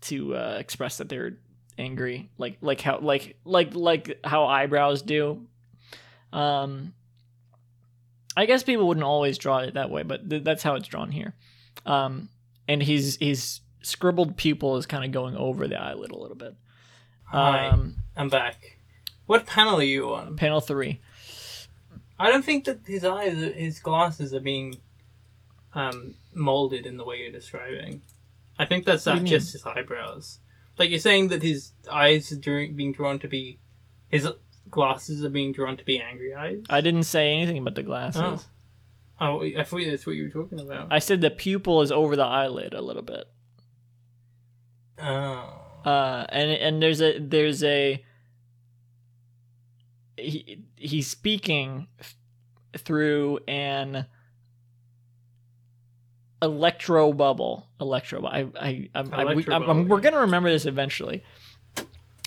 to 0.01 0.35
uh, 0.35 0.57
express 0.59 0.97
that 0.97 1.09
they're 1.09 1.37
angry. 1.77 2.29
Like 2.37 2.57
like 2.61 2.81
how 2.81 2.99
like 2.99 3.37
like 3.43 3.73
like 3.73 4.19
how 4.23 4.45
eyebrows 4.45 5.01
do. 5.01 5.47
Um 6.31 6.93
I 8.37 8.45
guess 8.45 8.63
people 8.63 8.87
wouldn't 8.87 9.03
always 9.03 9.37
draw 9.37 9.57
it 9.59 9.73
that 9.73 9.89
way, 9.89 10.03
but 10.03 10.29
th- 10.29 10.43
that's 10.43 10.63
how 10.63 10.75
it's 10.75 10.87
drawn 10.87 11.11
here. 11.11 11.33
Um 11.85 12.29
and 12.67 12.83
his 12.83 13.17
his 13.19 13.61
scribbled 13.81 14.37
pupil 14.37 14.77
is 14.77 14.85
kind 14.85 15.03
of 15.05 15.11
going 15.11 15.35
over 15.35 15.67
the 15.67 15.81
eyelid 15.81 16.11
a 16.11 16.17
little 16.17 16.35
bit. 16.37 16.53
Hi, 17.25 17.67
Um 17.67 17.95
I'm 18.15 18.29
back. 18.29 18.77
What 19.29 19.45
panel 19.45 19.77
are 19.79 19.83
you 19.83 20.11
on? 20.15 20.37
panel 20.37 20.59
3. 20.59 20.99
I 22.17 22.31
don't 22.31 22.43
think 22.43 22.65
that 22.65 22.79
his 22.87 23.05
eyes, 23.05 23.37
his 23.37 23.79
glasses 23.79 24.33
are 24.33 24.39
being 24.39 24.77
um, 25.75 26.15
molded 26.33 26.87
in 26.87 26.97
the 26.97 27.03
way 27.05 27.17
you're 27.17 27.31
describing. 27.31 28.01
I 28.57 28.65
think 28.65 28.85
that's 28.85 29.05
not 29.05 29.23
just 29.25 29.53
his 29.53 29.63
eyebrows. 29.67 30.39
Like 30.79 30.89
you're 30.89 30.97
saying 30.97 31.27
that 31.27 31.43
his 31.43 31.73
eyes 31.91 32.31
are 32.31 32.37
being 32.39 32.91
drawn 32.91 33.19
to 33.19 33.27
be, 33.27 33.59
his 34.07 34.27
glasses 34.71 35.23
are 35.23 35.29
being 35.29 35.51
drawn 35.51 35.77
to 35.77 35.85
be 35.85 36.01
angry 36.01 36.33
eyes. 36.33 36.63
I 36.67 36.81
didn't 36.81 37.03
say 37.03 37.31
anything 37.31 37.59
about 37.59 37.75
the 37.75 37.83
glasses. 37.83 38.21
Oh. 38.23 38.41
Oh, 39.21 39.43
I 39.43 39.63
thought 39.63 39.81
that's 39.85 40.07
what 40.07 40.15
you 40.15 40.23
were 40.23 40.29
talking 40.29 40.59
about. 40.59 40.87
I 40.89 40.97
said 40.97 41.21
the 41.21 41.29
pupil 41.29 41.83
is 41.83 41.91
over 41.91 42.15
the 42.15 42.25
eyelid 42.25 42.73
a 42.73 42.81
little 42.81 43.03
bit. 43.03 43.25
oh. 44.97 45.53
Uh, 45.85 46.25
and 46.29 46.49
and 46.49 46.81
there's 46.81 46.99
a 46.99 47.19
there's 47.19 47.63
a 47.63 48.03
he 50.19 50.59
he's 50.75 51.07
speaking 51.07 51.87
through 52.77 53.39
an 53.47 54.05
electro 56.41 57.13
bubble. 57.13 57.67
Electro. 57.79 58.25
I 58.25 58.47
I 58.59 58.89
I'm, 58.95 59.13
I, 59.13 59.23
I'm, 59.23 59.69
I'm, 59.69 59.87
we're 59.87 60.01
gonna 60.01 60.19
remember 60.19 60.49
this 60.49 60.65
eventually. 60.65 61.23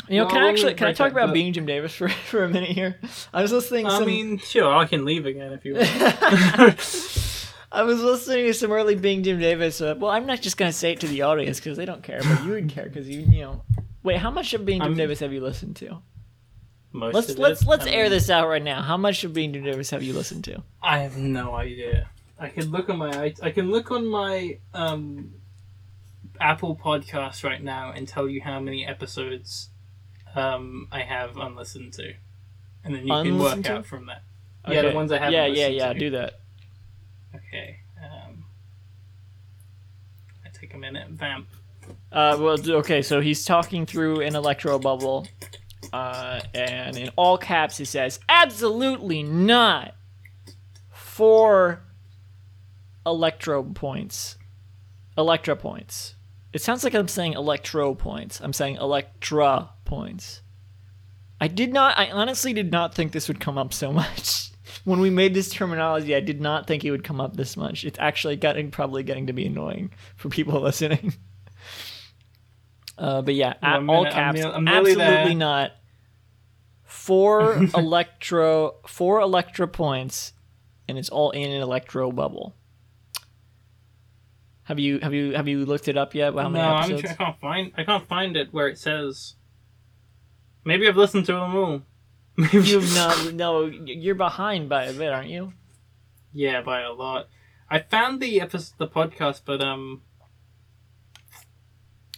You 0.09 0.17
know, 0.19 0.25
Well, 0.25 0.35
can 0.35 0.43
I 0.43 0.49
actually 0.49 0.75
can 0.75 0.89
I 0.89 0.93
talk 0.93 1.13
about 1.13 1.33
being 1.33 1.53
Jim 1.53 1.67
Davis 1.67 1.95
for 1.95 2.09
for 2.29 2.45
a 2.45 2.49
minute 2.49 2.71
here? 2.71 2.99
I 3.33 3.43
was 3.43 3.53
listening. 3.53 3.87
I 3.87 3.99
some, 3.99 4.07
mean, 4.07 4.39
sure, 4.39 4.75
I 4.75 4.85
can 4.87 5.05
leave 5.05 5.27
again 5.27 5.53
if 5.53 5.65
you 5.65 5.75
want. 5.75 5.89
I 7.73 7.85
was 7.85 8.03
listening 8.03 8.47
to 8.47 8.55
some 8.55 8.71
early 8.71 8.97
Being 8.97 9.23
Jim 9.23 9.39
Davis. 9.39 9.81
Uh, 9.81 9.95
well, 9.97 10.11
I'm 10.11 10.27
not 10.27 10.43
just 10.43 10.59
gonna 10.59 10.73
say 10.73 10.93
it 10.93 11.01
to 11.01 11.07
the 11.07 11.23
audience 11.23 11.59
because 11.59 11.79
they 11.79 11.87
don't 11.87 12.03
care, 12.03 12.21
but 12.23 12.45
you 12.45 12.51
would 12.51 12.69
care 12.69 12.85
because 12.85 13.09
you 13.09 13.21
you 13.21 13.43
know. 13.43 13.63
Wait, 14.03 14.19
how 14.19 14.31
much 14.31 14.53
of 14.53 14.67
Being 14.67 14.81
Jim 14.81 14.89
I'm- 14.89 14.97
Davis 14.97 15.21
have 15.21 15.33
you 15.33 15.41
listened 15.41 15.77
to? 15.77 16.03
Most 16.93 17.15
Let's 17.15 17.39
let's 17.39 17.67
let's 17.67 17.87
I 17.87 17.91
air 17.91 18.03
mean, 18.05 18.13
this 18.13 18.29
out 18.29 18.49
right 18.49 18.63
now. 18.63 18.83
How 18.83 18.97
much 18.97 19.25
of 19.25 19.33
Being 19.33 19.53
Davis 19.53 19.91
have 19.91 20.03
you 20.03 20.13
listened 20.13 20.45
to? 20.45 20.63
I 20.83 20.99
have 20.99 21.17
no 21.17 21.55
idea. 21.55 22.11
I 22.39 22.49
can 22.49 22.71
look 22.71 22.89
on 22.91 22.99
my 22.99 23.11
I, 23.11 23.35
I 23.43 23.51
can 23.51 23.71
look 23.71 23.91
on 23.91 24.07
my 24.07 24.59
um 24.75 25.35
Apple 26.41 26.77
podcast 26.77 27.45
right 27.45 27.63
now 27.63 27.93
and 27.93 28.07
tell 28.07 28.29
you 28.29 28.43
how 28.43 28.61
many 28.61 28.87
episodes 28.87 29.71
um 30.35 30.89
I 30.93 31.01
have 31.01 31.37
unlistened 31.39 31.95
to. 31.95 32.15
And 32.85 32.95
then 32.95 33.07
you 33.07 33.13
can 33.13 33.39
work 33.39 33.63
to? 33.63 33.73
out 33.75 33.87
from 33.87 34.07
that. 34.07 34.23
Yeah, 34.69 34.83
the 34.83 34.93
ones 34.93 35.13
I 35.13 35.19
haven't 35.19 35.33
Yeah, 35.35 35.47
yeah, 35.47 35.69
yeah. 35.69 35.93
to. 35.93 35.99
Do 35.99 36.11
that. 36.11 36.35
Okay. 37.35 37.79
Um 38.03 38.45
I 40.45 40.49
take 40.53 40.75
a 40.75 40.79
minute. 40.79 41.09
Vamp. 41.11 41.47
Uh, 42.13 42.37
well, 42.39 42.71
okay. 42.77 43.03
So 43.03 43.21
he's 43.21 43.45
talking 43.45 43.87
through 43.87 44.21
an 44.21 44.37
electro 44.37 44.79
bubble, 44.79 45.27
uh, 45.93 46.41
and 46.55 46.97
in 46.97 47.11
all 47.17 47.37
caps 47.39 47.77
he 47.77 47.85
says, 47.85 48.21
"Absolutely 48.29 49.23
not." 49.23 49.95
Four 50.91 51.83
electro 53.05 53.63
points. 53.63 54.37
Electra 55.19 55.57
points. 55.57 56.15
It 56.53 56.63
sounds 56.63 56.85
like 56.85 56.95
I'm 56.95 57.09
saying 57.09 57.35
electro 57.35 57.95
points. 57.95 58.41
I'm 58.41 58.53
saying 58.53 58.77
electra 58.77 59.71
points. 59.85 60.43
I 61.41 61.49
did 61.49 61.73
not. 61.73 61.99
I 61.99 62.11
honestly 62.11 62.53
did 62.53 62.71
not 62.71 62.95
think 62.95 63.13
this 63.13 63.29
would 63.29 63.41
come 63.41 63.59
up 63.59 63.73
so 63.73 63.93
much. 63.93 64.49
When 64.85 65.01
we 65.01 65.11
made 65.11 65.33
this 65.35 65.49
terminology, 65.51 66.15
I 66.17 66.21
did 66.21 66.41
not 66.41 66.67
think 66.67 66.85
it 66.85 66.91
would 66.91 67.05
come 67.05 67.21
up 67.21 67.37
this 67.37 67.57
much. 67.57 67.85
It's 67.85 67.99
actually 68.01 68.35
getting 68.37 68.71
probably 68.73 69.03
getting 69.05 69.27
to 69.29 69.33
be 69.33 69.47
annoying 69.47 69.93
for 70.17 70.29
people 70.29 70.61
listening. 70.61 71.15
Uh, 72.99 73.23
but 73.23 73.35
yeah, 73.35 73.55
Well, 73.63 73.71
at 73.73 73.77
I'm 73.79 73.91
all 73.91 74.07
I'm 74.07 74.13
caps, 74.13 74.45
I'm 74.45 74.65
nearly 74.65 74.93
absolutely 74.93 75.05
there. 75.05 75.35
not. 75.35 75.73
Four 77.03 77.55
electro, 77.77 78.77
four 78.87 79.21
electro 79.21 79.67
points, 79.67 80.35
and 80.87 80.97
it's 80.97 81.09
all 81.09 81.33
in 81.33 81.51
an 81.51 81.61
electro 81.61 82.13
bubble. 82.13 82.55
Have 84.63 84.79
you 84.79 85.01
have 85.01 85.13
you 85.13 85.33
have 85.33 85.49
you 85.49 85.67
looked 85.67 85.89
it 85.89 85.97
up 85.97 86.15
yet? 86.15 86.33
How 86.33 86.49
many 86.49 86.65
no, 86.65 86.71
I'm 86.71 87.01
tr- 87.01 87.09
I 87.09 87.15
can't 87.15 87.41
find 87.41 87.73
I 87.77 87.83
can't 87.83 88.09
find 88.09 88.37
it 88.37 88.53
where 88.53 88.69
it 88.69 88.79
says. 88.79 89.35
Maybe 90.65 90.87
I've 90.87 90.97
listened 90.97 91.27
to 91.27 91.33
them 91.33 91.57
all. 91.57 91.83
Maybe 92.37 92.61
You've 92.69 92.95
not. 92.95 93.35
No, 93.35 93.65
you're 93.67 94.15
behind 94.15 94.69
by 94.69 94.85
a 94.85 94.93
bit, 94.93 95.13
aren't 95.13 95.29
you? 95.29 95.55
Yeah, 96.33 96.63
by 96.63 96.83
a 96.83 96.93
lot. 96.93 97.27
I 97.69 97.81
found 97.81 98.21
the 98.21 98.41
episode, 98.41 98.75
the 98.79 98.87
podcast, 98.87 99.41
but 99.45 99.61
um. 99.61 100.03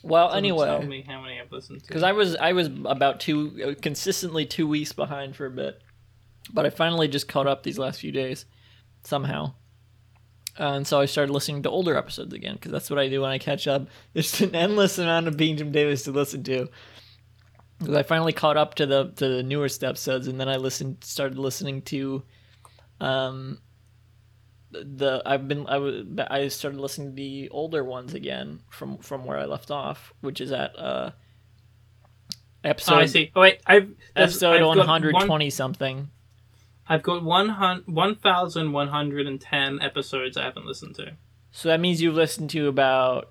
Well, 0.09 0.29
doesn't 0.29 0.45
tell 0.45 0.67
anyway, 0.69 0.87
me 0.87 1.03
how 1.03 1.21
many 1.23 1.41
I've 1.41 1.51
listened 1.53 1.81
to. 1.81 1.87
because 1.87 2.03
I 2.03 2.13
was 2.13 2.37
I 2.37 2.53
was 2.53 2.69
about 2.85 3.21
two 3.21 3.77
uh, 3.77 3.81
consistently 3.81 4.45
two 4.47 4.67
weeks 4.67 4.93
behind 4.93 5.35
for 5.37 5.47
a 5.47 5.51
bit, 5.51 5.81
but 6.53 6.67
I 6.67 6.71
finally 6.71 7.09
just 7.09 7.27
caught 7.29 7.47
up 7.47 7.63
these 7.63 7.79
last 7.79 8.01
few 8.01 8.13
days, 8.13 8.45
somehow. 9.03 9.55
Uh, 10.61 10.75
and 10.75 10.87
so 10.87 11.01
I 11.01 11.07
started 11.07 11.33
listening 11.33 11.63
to 11.65 11.71
older 11.71 11.97
episodes 11.97 12.33
again 12.33 12.55
because 12.55 12.71
that's 12.71 12.89
what 12.89 12.99
I 12.99 13.09
do 13.09 13.23
when 13.23 13.31
I 13.31 13.39
catch 13.39 13.67
up. 13.67 13.89
There's 14.13 14.41
an 14.41 14.55
endless 14.55 14.99
amount 14.99 15.27
of 15.27 15.37
Being 15.37 15.57
Jim 15.57 15.73
Davis 15.73 16.05
to 16.05 16.13
listen 16.13 16.45
to. 16.45 16.69
'Cause 17.81 17.95
I 17.97 18.03
finally 18.05 18.33
caught 18.33 18.57
up 18.57 18.75
to 18.77 18.87
the 18.87 19.11
to 19.17 19.29
the 19.29 19.43
newest 19.43 19.83
episodes, 19.83 20.29
and 20.29 20.39
then 20.41 20.49
I 20.49 20.57
listened 20.57 21.03
started 21.03 21.39
listening 21.39 21.83
to, 21.83 22.23
um, 23.01 23.59
the 24.83 25.23
I've 25.25 25.49
been 25.49 25.67
I 25.67 25.79
was 25.79 26.05
I 26.29 26.49
started 26.49 26.81
listening 26.81 27.11
to 27.11 27.15
the 27.15 27.49
older 27.51 27.85
ones 27.85 28.15
again 28.15 28.61
from 28.71 28.99
from 28.99 29.25
where 29.25 29.39
I 29.39 29.45
left 29.45 29.71
off, 29.71 30.13
which 30.21 30.41
is 30.41 30.53
at 30.53 30.79
uh 30.79 31.11
episode 32.63 32.95
oh, 32.95 32.99
I 32.99 33.07
see. 33.07 33.33
Oh 33.35 33.41
wait, 33.41 33.61
I've 33.67 33.91
episode 34.17 34.55
I've 34.55 34.61
got 34.61 34.77
120 34.77 35.51
something. 35.51 36.11
I've 36.87 37.03
got 37.03 37.25
one 37.25 37.49
1,110 37.87 39.81
episodes 39.81 40.37
I 40.37 40.45
haven't 40.45 40.67
listened 40.67 40.95
to. 40.97 41.17
So 41.51 41.69
that 41.69 41.81
means 41.81 42.03
you've 42.03 42.15
listened 42.15 42.51
to 42.51 42.69
about 42.69 43.31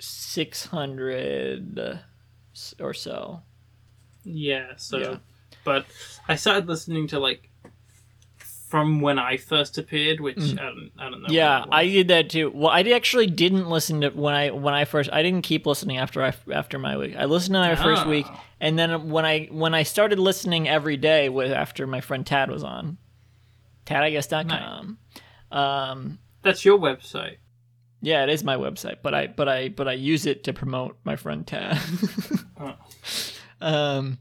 600 0.00 2.00
or 2.80 2.94
so. 2.94 3.42
Yeah, 4.24 4.72
so. 4.76 4.98
Yeah. 4.98 5.16
But 5.64 5.86
I 6.28 6.36
started 6.36 6.66
listening 6.66 7.08
to, 7.08 7.18
like, 7.18 7.47
from 8.68 9.00
when 9.00 9.18
I 9.18 9.38
first 9.38 9.78
appeared, 9.78 10.20
which 10.20 10.36
I, 10.38 10.54
don't, 10.54 10.90
I 10.98 11.10
don't 11.10 11.22
know. 11.22 11.28
Mm. 11.28 11.32
Yeah, 11.32 11.64
I 11.70 11.86
did 11.86 12.08
that 12.08 12.28
too. 12.30 12.50
Well, 12.54 12.68
I 12.70 12.82
actually 12.82 13.26
didn't 13.26 13.68
listen 13.68 14.02
to 14.02 14.10
when 14.10 14.34
I 14.34 14.50
when 14.50 14.74
I 14.74 14.84
first. 14.84 15.10
I 15.12 15.22
didn't 15.22 15.42
keep 15.42 15.66
listening 15.66 15.96
after 15.96 16.22
I 16.22 16.34
after 16.52 16.78
my 16.78 16.96
week. 16.96 17.16
I 17.16 17.24
listened 17.24 17.54
to 17.54 17.60
my 17.60 17.74
first 17.76 18.04
Oh. 18.06 18.08
week, 18.10 18.26
and 18.60 18.78
then 18.78 19.08
when 19.10 19.24
I 19.24 19.46
when 19.50 19.74
I 19.74 19.82
started 19.84 20.18
listening 20.18 20.68
every 20.68 20.96
day 20.96 21.28
with 21.28 21.50
after 21.50 21.86
my 21.86 22.00
friend 22.02 22.26
Tad 22.26 22.50
was 22.50 22.62
on, 22.62 22.98
tadaguess.com. 23.86 24.98
Um, 25.50 26.18
That's 26.42 26.64
your 26.64 26.78
website. 26.78 27.36
yeah, 28.02 28.22
it 28.22 28.28
is 28.28 28.44
my 28.44 28.56
website, 28.56 28.96
but 29.02 29.14
I 29.14 29.26
but 29.28 29.48
I 29.48 29.68
but 29.70 29.88
I 29.88 29.92
use 29.94 30.26
it 30.26 30.44
to 30.44 30.52
promote 30.52 30.98
my 31.04 31.16
friend 31.16 31.46
Tad. 31.46 31.78
Oh. 32.60 32.74
um, 33.60 34.18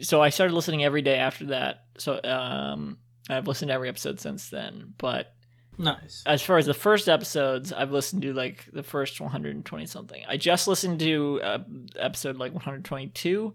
so 0.00 0.20
I 0.20 0.30
started 0.30 0.54
listening 0.54 0.82
every 0.82 1.02
day 1.02 1.14
after 1.18 1.46
that. 1.46 1.84
So 1.98 2.20
um, 2.24 2.98
I've 3.28 3.46
listened 3.48 3.68
to 3.70 3.74
every 3.74 3.88
episode 3.88 4.20
since 4.20 4.48
then. 4.50 4.94
But 4.98 5.34
Nice. 5.78 6.22
as 6.26 6.42
far 6.42 6.58
as 6.58 6.66
the 6.66 6.74
first 6.74 7.08
episodes, 7.08 7.72
I've 7.72 7.90
listened 7.92 8.22
to 8.22 8.32
like 8.32 8.64
the 8.72 8.82
first 8.82 9.20
120 9.20 9.86
something. 9.86 10.22
I 10.28 10.36
just 10.36 10.66
listened 10.68 11.00
to 11.00 11.40
uh, 11.42 11.58
episode 11.98 12.36
like 12.36 12.52
122, 12.54 13.54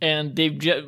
and 0.00 0.34
they've 0.36 0.56
just. 0.58 0.86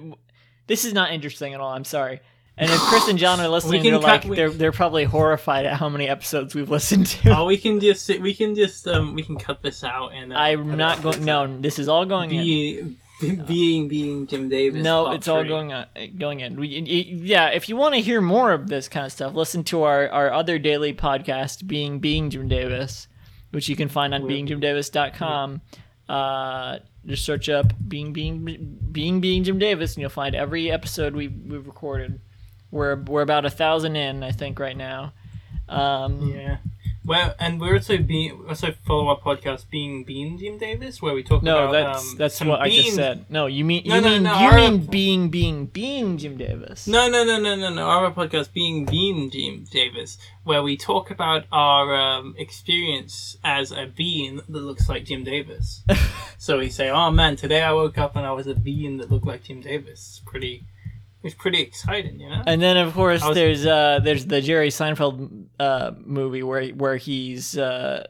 This 0.66 0.84
is 0.84 0.92
not 0.94 1.12
interesting 1.12 1.54
at 1.54 1.60
all. 1.60 1.72
I'm 1.72 1.84
sorry. 1.84 2.20
And 2.56 2.70
if 2.70 2.78
Chris 2.78 3.08
and 3.08 3.18
John 3.18 3.40
are 3.40 3.48
listening, 3.56 3.82
they're 3.82 3.94
cut- 3.94 4.02
like 4.02 4.24
we- 4.24 4.36
they're 4.36 4.50
they're 4.50 4.70
probably 4.72 5.04
horrified 5.04 5.66
at 5.66 5.76
how 5.78 5.88
many 5.88 6.08
episodes 6.08 6.54
we've 6.54 6.70
listened 6.70 7.06
to. 7.06 7.36
oh, 7.36 7.46
we 7.46 7.56
can 7.56 7.80
just 7.80 8.08
we 8.20 8.34
can 8.34 8.54
just 8.54 8.86
um 8.86 9.14
we 9.14 9.22
can 9.22 9.36
cut 9.36 9.62
this 9.62 9.82
out 9.82 10.12
and 10.12 10.32
uh, 10.32 10.36
I'm 10.36 10.76
not 10.76 11.02
going. 11.02 11.24
No, 11.24 11.58
this 11.60 11.78
is 11.78 11.88
all 11.88 12.04
going 12.04 12.30
in. 12.32 12.96
Being 13.46 13.88
being 13.88 14.26
Jim 14.26 14.48
Davis. 14.48 14.82
No, 14.82 15.12
it's 15.12 15.28
all 15.28 15.44
going 15.44 15.72
on, 15.72 15.86
going 16.18 16.40
in. 16.40 16.56
We, 16.58 16.68
yeah, 16.68 17.48
if 17.48 17.68
you 17.68 17.76
want 17.76 17.94
to 17.94 18.00
hear 18.00 18.20
more 18.20 18.52
of 18.52 18.68
this 18.68 18.88
kind 18.88 19.06
of 19.06 19.12
stuff, 19.12 19.34
listen 19.34 19.64
to 19.64 19.82
our, 19.82 20.08
our 20.08 20.32
other 20.32 20.58
daily 20.58 20.92
podcast, 20.94 21.66
being 21.66 21.98
Being 21.98 22.30
Jim 22.30 22.48
Davis, 22.48 23.08
which 23.50 23.68
you 23.68 23.76
can 23.76 23.88
find 23.88 24.14
on 24.14 24.22
beingjimdavis.com. 24.22 25.60
Uh, 26.08 26.78
Just 27.06 27.24
search 27.24 27.48
up 27.48 27.72
being 27.86 28.12
being 28.12 28.78
being 28.92 29.20
being 29.20 29.44
Jim 29.44 29.58
Davis, 29.58 29.94
and 29.94 30.00
you'll 30.00 30.10
find 30.10 30.34
every 30.34 30.70
episode 30.70 31.14
we 31.14 31.28
we've 31.28 31.66
recorded. 31.66 32.20
We're 32.70 32.96
we're 32.96 33.22
about 33.22 33.44
a 33.46 33.50
thousand 33.50 33.96
in, 33.96 34.22
I 34.22 34.32
think, 34.32 34.58
right 34.58 34.76
now. 34.76 35.12
Um, 35.68 36.30
Yeah. 36.30 36.56
Well, 37.02 37.34
and 37.38 37.58
we're 37.60 37.74
also 37.74 37.96
being 37.96 38.44
also 38.46 38.72
follow 38.86 39.08
our 39.08 39.18
podcast 39.18 39.70
being 39.70 40.04
Being 40.04 40.36
Jim 40.38 40.58
Davis, 40.58 41.00
where 41.00 41.14
we 41.14 41.22
talk 41.22 41.42
no, 41.42 41.68
about 41.68 41.72
that's 41.72 42.10
um, 42.10 42.18
that's 42.18 42.40
what 42.42 42.60
I 42.60 42.68
just 42.68 42.94
said. 42.94 43.24
No, 43.30 43.46
you 43.46 43.64
mean 43.64 43.84
No, 43.86 43.94
you 43.96 44.00
no, 44.02 44.10
mean 44.10 44.22
no, 44.24 44.38
you 44.38 44.46
our- 44.46 44.54
mean 44.56 44.86
being 44.86 45.28
being 45.30 45.66
being 45.66 46.18
Jim 46.18 46.36
Davis. 46.36 46.86
No, 46.86 47.08
no, 47.08 47.24
no, 47.24 47.40
no, 47.40 47.56
no, 47.56 47.72
no. 47.72 47.88
Our 47.88 48.12
podcast 48.12 48.52
being 48.52 48.84
Bean 48.84 49.30
Jim 49.30 49.64
Davis, 49.70 50.18
where 50.44 50.62
we 50.62 50.76
talk 50.76 51.10
about 51.10 51.46
our 51.50 51.94
um, 51.94 52.34
experience 52.36 53.38
as 53.42 53.72
a 53.72 53.86
being 53.86 54.36
that 54.48 54.60
looks 54.60 54.88
like 54.88 55.06
Jim 55.06 55.24
Davis. 55.24 55.82
so 56.38 56.58
we 56.58 56.68
say, 56.68 56.90
"Oh 56.90 57.10
man, 57.10 57.36
today 57.36 57.62
I 57.62 57.72
woke 57.72 57.96
up 57.96 58.14
and 58.14 58.26
I 58.26 58.32
was 58.32 58.46
a 58.46 58.54
being 58.54 58.98
that 58.98 59.10
looked 59.10 59.26
like 59.26 59.44
Jim 59.44 59.62
Davis." 59.62 60.20
It's 60.20 60.30
pretty. 60.30 60.64
It 61.22 61.24
was 61.26 61.34
pretty 61.34 61.60
exciting, 61.60 62.18
you 62.18 62.30
know. 62.30 62.42
And 62.46 62.62
then 62.62 62.76
of 62.78 62.94
course 62.94 63.22
was- 63.24 63.34
there's 63.34 63.66
uh 63.66 64.00
there's 64.02 64.24
the 64.26 64.40
Jerry 64.40 64.68
Seinfeld 64.70 65.46
uh 65.58 65.92
movie 66.04 66.42
where 66.42 66.68
where 66.68 66.96
he's 66.96 67.58
uh 67.58 68.06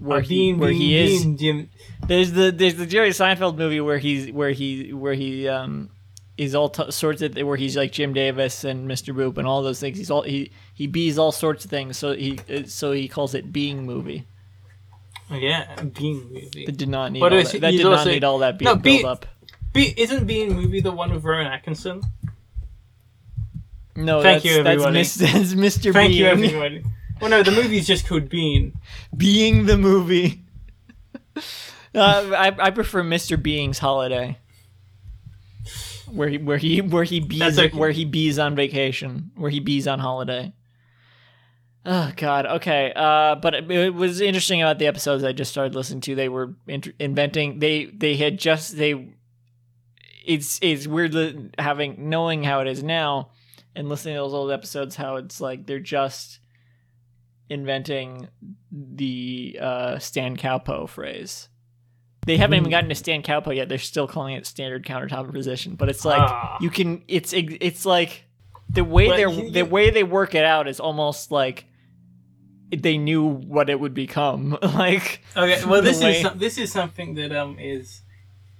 where 0.00 0.18
Uh, 0.18 0.20
he 0.22 0.28
being, 0.28 0.58
where 0.58 0.70
being, 0.70 0.80
he 0.80 0.96
is 0.98 1.24
being 1.36 1.68
there's 2.08 2.32
the 2.32 2.50
there's 2.50 2.74
the 2.74 2.86
Jerry 2.86 3.10
Seinfeld 3.10 3.56
movie 3.56 3.80
where 3.80 3.98
he's 3.98 4.32
where 4.32 4.50
he 4.50 4.92
where 4.92 5.14
he 5.14 5.46
um 5.46 5.90
is 6.36 6.54
all 6.54 6.70
t- 6.70 6.90
sorts 6.90 7.20
of 7.22 7.36
where 7.36 7.56
he's 7.56 7.76
like 7.76 7.92
Jim 7.92 8.14
Davis 8.14 8.64
and 8.64 8.88
Mr. 8.90 9.14
Boop 9.14 9.36
and 9.36 9.46
all 9.46 9.62
those 9.62 9.78
things. 9.78 9.98
He's 9.98 10.10
all 10.10 10.22
he 10.22 10.50
he 10.74 10.86
bees 10.86 11.18
all 11.18 11.32
sorts 11.32 11.64
of 11.64 11.70
things. 11.70 11.98
So 11.98 12.14
he 12.14 12.40
so 12.66 12.92
he 12.92 13.06
calls 13.08 13.34
it 13.34 13.52
being 13.52 13.84
movie. 13.84 14.26
Yeah, 15.30 15.80
Bean 15.84 16.28
movie. 16.32 16.64
That 16.66 16.76
did 16.76 16.88
not 16.88 17.12
need 17.12 17.20
But 17.20 17.32
all 17.32 17.42
that, 17.44 17.60
that 17.60 17.70
did 17.70 17.84
not 17.84 18.06
need 18.06 18.24
all 18.24 18.38
that 18.38 18.58
be- 18.58 18.64
No, 18.64 18.74
Be- 18.74 18.94
build 19.02 19.04
up. 19.04 19.26
Be- 19.72 19.94
isn't 19.96 20.26
being 20.26 20.52
movie 20.54 20.80
the 20.80 20.90
one 20.90 21.12
with 21.12 21.22
Rowan 21.22 21.46
Atkinson? 21.46 22.00
No, 24.04 24.22
Thank 24.22 24.42
that's, 24.42 24.56
you, 24.56 24.62
that's, 24.62 24.74
everybody. 24.74 24.98
Mis- 24.98 25.14
that's 25.16 25.54
Mr. 25.54 25.92
Thank 25.92 26.10
Bean. 26.12 26.18
you, 26.18 26.26
everyone. 26.26 26.84
Well, 27.20 27.30
no, 27.30 27.42
the 27.42 27.50
movie's 27.50 27.86
just 27.86 28.06
called 28.06 28.28
Bean. 28.28 28.72
Being 29.16 29.66
the 29.66 29.76
movie. 29.76 30.44
uh, 31.36 31.40
I 31.94 32.54
I 32.58 32.70
prefer 32.70 33.02
Mr. 33.02 33.40
Being's 33.40 33.78
Holiday. 33.78 34.38
Where 36.10 36.28
he 36.28 36.38
where 36.38 36.58
he 36.58 36.80
where 36.80 37.04
he 37.04 37.20
bees 37.20 37.38
That's 37.38 37.58
okay. 37.58 37.76
where 37.76 37.90
he 37.90 38.04
bees 38.04 38.38
on 38.38 38.56
vacation, 38.56 39.30
where 39.36 39.50
he 39.50 39.60
bees 39.60 39.86
on 39.86 39.98
holiday. 40.00 40.52
Oh 41.86 42.12
God. 42.16 42.46
Okay. 42.46 42.92
Uh, 42.94 43.36
but 43.36 43.54
it, 43.54 43.70
it 43.70 43.94
was 43.94 44.20
interesting 44.20 44.60
about 44.60 44.78
the 44.78 44.86
episodes 44.86 45.22
I 45.24 45.32
just 45.32 45.50
started 45.50 45.74
listening 45.74 46.00
to. 46.02 46.14
They 46.14 46.28
were 46.28 46.54
int- 46.66 46.94
inventing. 46.98 47.58
They 47.60 47.86
they 47.86 48.16
had 48.16 48.38
just 48.38 48.76
they. 48.76 49.14
It's 50.26 50.58
it's 50.62 50.86
weird 50.86 51.54
having 51.58 52.08
knowing 52.10 52.42
how 52.42 52.60
it 52.60 52.66
is 52.66 52.82
now, 52.82 53.30
and 53.80 53.88
listening 53.88 54.14
to 54.14 54.20
those 54.20 54.34
old 54.34 54.52
episodes. 54.52 54.94
How 54.94 55.16
it's 55.16 55.40
like 55.40 55.66
they're 55.66 55.80
just 55.80 56.38
inventing 57.48 58.28
the 58.70 59.58
uh, 59.60 59.98
Stan 59.98 60.36
Cowpo 60.36 60.88
phrase. 60.88 61.48
They 62.26 62.36
haven't 62.36 62.58
even 62.58 62.70
gotten 62.70 62.88
to 62.90 62.94
Stan 62.94 63.22
Cowpo 63.22 63.54
yet. 63.56 63.68
They're 63.68 63.78
still 63.78 64.06
calling 64.06 64.34
it 64.34 64.46
standard 64.46 64.84
countertop 64.84 65.32
position, 65.32 65.74
but 65.74 65.88
it's 65.88 66.04
like 66.04 66.20
Ah. 66.20 66.58
you 66.60 66.70
can. 66.70 67.02
It's 67.08 67.32
it's 67.32 67.86
like 67.86 68.24
the 68.68 68.84
way 68.84 69.08
they 69.08 69.22
you- 69.22 69.50
the 69.50 69.62
way 69.62 69.90
they 69.90 70.04
work 70.04 70.34
it 70.34 70.44
out 70.44 70.68
is 70.68 70.78
almost 70.78 71.30
like 71.32 71.64
they 72.70 72.98
knew 72.98 73.24
what 73.26 73.70
it 73.70 73.80
would 73.80 73.94
become. 73.94 74.56
like 74.62 75.22
Okay, 75.36 75.64
well, 75.64 75.80
this 75.82 76.00
way- 76.00 76.16
is 76.16 76.22
some- 76.22 76.38
this 76.38 76.58
is 76.58 76.70
something 76.70 77.14
that 77.14 77.32
um 77.34 77.58
is 77.58 78.02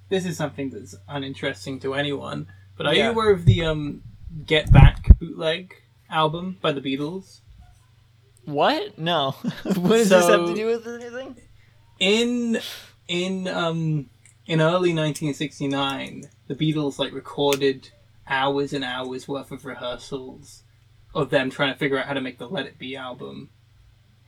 this 0.08 0.24
is 0.24 0.36
something 0.38 0.70
that's 0.70 0.96
uninteresting 1.06 1.78
to 1.80 1.94
anyone. 1.94 2.48
But 2.76 2.86
are 2.86 2.94
Yeah. 2.94 3.04
you 3.04 3.10
aware 3.10 3.30
of 3.30 3.44
the 3.44 3.66
um 3.66 4.02
Get 4.46 4.72
Back 4.72 5.18
bootleg 5.18 5.74
album 6.08 6.58
by 6.60 6.72
the 6.72 6.80
Beatles? 6.80 7.40
what? 8.44 8.98
No. 8.98 9.30
what 9.62 9.88
does 9.88 10.08
this 10.08 10.28
have 10.28 10.46
to 10.46 10.54
do 10.54 10.66
with 10.66 10.86
anything? 10.86 11.36
In 11.98 12.60
in 13.08 13.48
um 13.48 14.08
in 14.46 14.60
early 14.60 14.94
1969, 14.94 16.24
the 16.48 16.54
Beatles 16.54 16.98
like 16.98 17.12
recorded 17.12 17.90
hours 18.28 18.72
and 18.72 18.84
hours 18.84 19.26
worth 19.28 19.50
of 19.50 19.64
rehearsals 19.64 20.62
of 21.14 21.30
them 21.30 21.50
trying 21.50 21.72
to 21.72 21.78
figure 21.78 21.98
out 21.98 22.06
how 22.06 22.14
to 22.14 22.20
make 22.20 22.38
the 22.38 22.48
Let 22.48 22.66
It 22.66 22.78
Be 22.78 22.96
album. 22.96 23.50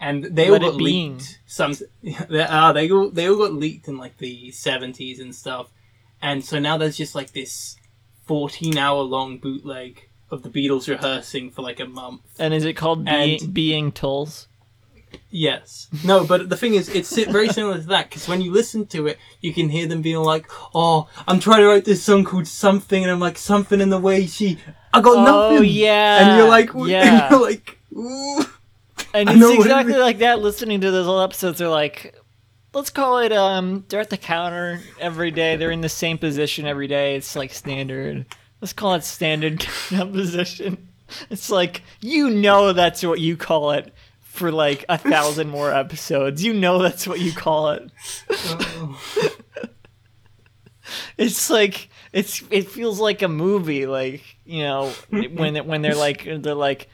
And 0.01 0.25
they 0.25 0.51
Let 0.51 0.63
all 0.63 0.71
got 0.73 0.79
Being. 0.79 1.19
leaked. 1.19 1.39
Some 1.47 1.75
they, 2.03 2.43
uh, 2.43 2.73
they 2.73 2.91
all 2.91 3.09
they 3.11 3.29
all 3.29 3.39
got 3.39 3.55
leaked 3.55 3.87
in 3.89 3.99
like 3.99 4.19
the 4.19 4.51
70s 4.51 5.21
and 5.21 5.35
stuff. 5.35 5.71
And 6.21 6.45
so 6.45 6.59
now 6.59 6.77
there's 6.77 6.97
just 6.97 7.15
like 7.15 7.33
this 7.33 7.77
14 8.27 8.77
hour 8.79 9.03
long 9.03 9.39
bootleg 9.39 10.09
of 10.31 10.43
the 10.43 10.49
Beatles 10.49 10.89
rehearsing 10.89 11.51
for 11.51 11.63
like 11.63 11.81
a 11.81 11.87
month. 11.87 12.23
And 12.39 12.55
is 12.55 12.65
it 12.65 12.75
called 12.75 13.07
And- 13.09 13.39
being, 13.39 13.51
being 13.53 13.93
Tulls? 13.93 14.49
Yes. 15.31 15.89
No, 16.05 16.25
but 16.25 16.49
the 16.49 16.57
thing 16.57 16.75
is, 16.75 16.89
it's 16.89 17.15
very 17.27 17.49
similar 17.49 17.75
to 17.79 17.87
that 17.89 18.09
because 18.09 18.29
when 18.29 18.41
you 18.41 18.51
listen 18.51 18.87
to 18.89 19.07
it, 19.09 19.19
you 19.43 19.53
can 19.53 19.69
hear 19.69 19.87
them 19.87 20.01
being 20.01 20.17
like, 20.19 20.47
"Oh, 20.75 21.09
I'm 21.29 21.39
trying 21.39 21.61
to 21.61 21.67
write 21.67 21.85
this 21.85 22.03
song 22.03 22.25
called 22.25 22.47
something," 22.47 23.03
and 23.03 23.11
I'm 23.13 23.21
like, 23.21 23.37
"Something 23.37 23.81
in 23.83 23.91
the 23.91 23.99
way 23.99 24.27
she, 24.27 24.59
I 24.93 25.01
got 25.03 25.19
Oh, 25.19 25.51
nothing." 25.53 25.69
yeah, 25.69 26.19
And 26.31 26.39
you're 26.39 26.49
like, 26.49 26.71
yeah. 26.91 27.25
and 27.25 27.31
you're 27.31 27.41
like, 27.43 27.79
Ooh. 27.95 28.45
And 29.15 29.29
it's 29.29 29.39
know 29.39 29.49
what 29.51 29.57
it 29.59 29.61
exactly 29.61 29.95
like 29.99 30.19
that. 30.19 30.41
Listening 30.41 30.81
to 30.81 30.91
those 30.91 31.07
old 31.07 31.23
episodes, 31.23 31.59
they're 31.59 31.69
like, 31.69 32.15
let's 32.73 32.91
call 32.91 33.19
it. 33.19 33.33
Um, 33.33 33.85
they're 33.89 34.01
at 34.01 34.11
the 34.11 34.17
counter 34.17 34.81
every 34.99 35.31
day. 35.31 35.57
They're 35.57 35.71
in 35.71 35.81
the 35.81 35.89
same 35.89 36.19
position 36.19 36.67
every 36.67 36.87
day. 36.87 37.17
It's 37.17 37.37
like 37.37 37.53
standard. 37.53 38.27
Let's 38.61 38.73
call 38.73 38.95
it 38.95 39.05
standard 39.05 39.61
position. 39.89 40.89
It's 41.31 41.51
like 41.51 41.83
you 42.01 42.31
know 42.31 42.73
that's 42.73 43.03
what 43.03 43.21
you 43.21 43.37
call 43.37 43.73
it 43.73 43.93
for 44.21 44.51
like 44.51 44.85
a 44.89 44.97
thousand 44.97 45.51
more 45.51 45.73
episodes. 45.73 46.43
You 46.43 46.55
know 46.55 46.81
that's 46.81 47.07
what 47.07 47.21
you 47.21 47.33
call 47.33 47.71
it. 47.71 47.91
It's 51.17 51.51
like 51.51 51.89
it's 52.13 52.43
it 52.51 52.69
feels 52.69 53.01
like 53.01 53.23
a 53.23 53.29
movie, 53.29 53.87
like 53.87 54.23
you 54.45 54.63
know 54.63 54.93
when 55.11 55.57
when 55.67 55.83
they're 55.83 55.95
like 55.95 56.25
they're 56.25 56.55
like 56.55 56.89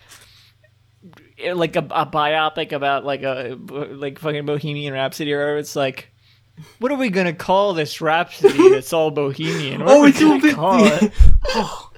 Eh, 1.39 1.53
like 1.53 1.77
a, 1.77 1.87
a 1.91 2.07
biopic 2.07 2.73
about 2.73 3.05
like 3.05 3.23
a 3.23 3.57
like 3.71 4.19
fucking 4.19 4.47
Bohemian 4.47 4.93
Rhapsody 4.95 5.33
or. 5.33 5.57
It's 5.57 5.77
like. 5.77 6.13
What 6.81 6.91
are 6.91 6.97
we 6.97 7.09
gonna 7.09 7.33
call 7.33 7.73
this 7.73 8.01
Rhapsody 8.01 8.71
that's 8.73 8.93
all 8.93 9.13
Bohemian? 9.13 9.85
What 9.85 9.91
Oh, 9.97 10.05
it's 10.07 10.21
all 10.21 10.41
bit- 10.41 10.57
call 10.57 10.85
it? 10.85 11.13
Oh. 11.47 11.91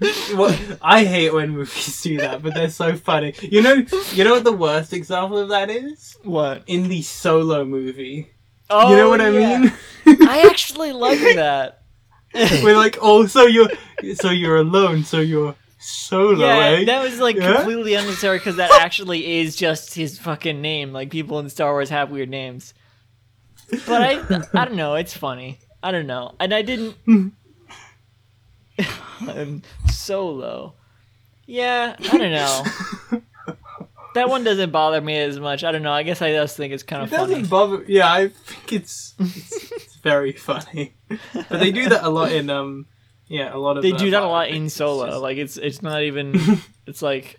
well, 0.34 0.58
I 0.80 1.04
hate 1.04 1.34
when 1.34 1.50
movies 1.50 2.00
do 2.02 2.16
that, 2.18 2.42
but 2.42 2.54
they're 2.54 2.70
so 2.70 2.96
funny. 2.96 3.34
You 3.42 3.60
know, 3.62 3.84
you 4.12 4.24
know 4.24 4.32
what 4.34 4.44
the 4.44 4.52
worst 4.52 4.92
example 4.92 5.38
of 5.38 5.48
that 5.50 5.68
is 5.70 6.16
What? 6.22 6.62
in 6.66 6.88
the 6.88 7.02
Solo 7.02 7.64
movie. 7.64 8.30
Oh, 8.70 8.90
you 8.90 8.96
know 8.96 9.06
oh, 9.08 9.10
what 9.10 9.20
I 9.20 9.30
yeah. 9.30 9.58
mean? 9.58 9.72
I 10.28 10.46
actually 10.48 10.92
like 10.92 11.18
that. 11.34 11.82
We're 12.34 12.76
like, 12.76 12.96
oh, 13.02 13.26
so 13.26 13.44
you're 13.46 13.70
so 14.14 14.30
you're 14.30 14.58
alone, 14.58 15.02
so 15.04 15.20
you're 15.20 15.54
solo, 15.78 16.46
Yeah, 16.46 16.56
eh? 16.56 16.84
that 16.84 17.02
was 17.02 17.18
like 17.20 17.36
Yeah? 17.36 17.56
completely 17.56 17.94
unnecessary 17.94 18.38
because 18.38 18.56
that 18.56 18.70
actually 18.80 19.38
is 19.40 19.56
just 19.56 19.94
his 19.94 20.18
fucking 20.18 20.60
name. 20.60 20.92
Like 20.92 21.10
people 21.10 21.38
in 21.38 21.48
Star 21.48 21.72
Wars 21.72 21.90
have 21.90 22.10
weird 22.10 22.28
names, 22.30 22.74
but 23.86 24.02
I, 24.02 24.42
I 24.54 24.64
don't 24.64 24.74
know. 24.76 24.94
It's 24.94 25.16
funny. 25.16 25.58
I 25.82 25.90
don't 25.92 26.06
know, 26.06 26.34
and 26.40 26.52
I 26.52 26.62
didn't. 26.62 26.96
I'm 29.20 29.62
solo. 29.90 30.74
Yeah, 31.46 31.96
I 31.98 32.18
don't 32.18 32.32
know. 32.32 32.64
That 34.14 34.30
one 34.30 34.42
doesn't 34.42 34.70
bother 34.72 35.00
me 35.00 35.16
as 35.18 35.38
much. 35.38 35.62
I 35.62 35.70
don't 35.70 35.82
know. 35.82 35.92
I 35.92 36.02
guess 36.02 36.20
I 36.22 36.32
just 36.32 36.56
think 36.56 36.72
it's 36.72 36.82
kind 36.82 37.02
of 37.04 37.12
It 37.12 37.16
doesn't 37.16 37.48
bother. 37.48 37.84
Yeah, 37.86 38.10
I 38.12 38.28
think 38.28 38.72
it's 38.72 39.14
it's, 39.20 39.70
it's 39.70 39.96
very 39.96 40.32
funny, 40.32 40.94
but 41.08 41.60
they 41.60 41.70
do 41.70 41.88
that 41.90 42.02
a 42.02 42.08
lot 42.08 42.32
in 42.32 42.50
um, 42.50 42.86
yeah, 43.28 43.54
a 43.54 43.58
lot 43.58 43.76
of 43.76 43.82
They 43.82 43.92
uh, 43.92 43.96
do 43.98 44.10
that 44.10 44.22
a 44.22 44.26
lot 44.26 44.48
in 44.48 44.68
solo. 44.70 45.06
just- 45.06 45.20
Like 45.22 45.36
it's 45.38 45.56
it's 45.56 45.82
not 45.82 46.02
even. 46.02 46.34
It's 46.88 47.02
like 47.02 47.38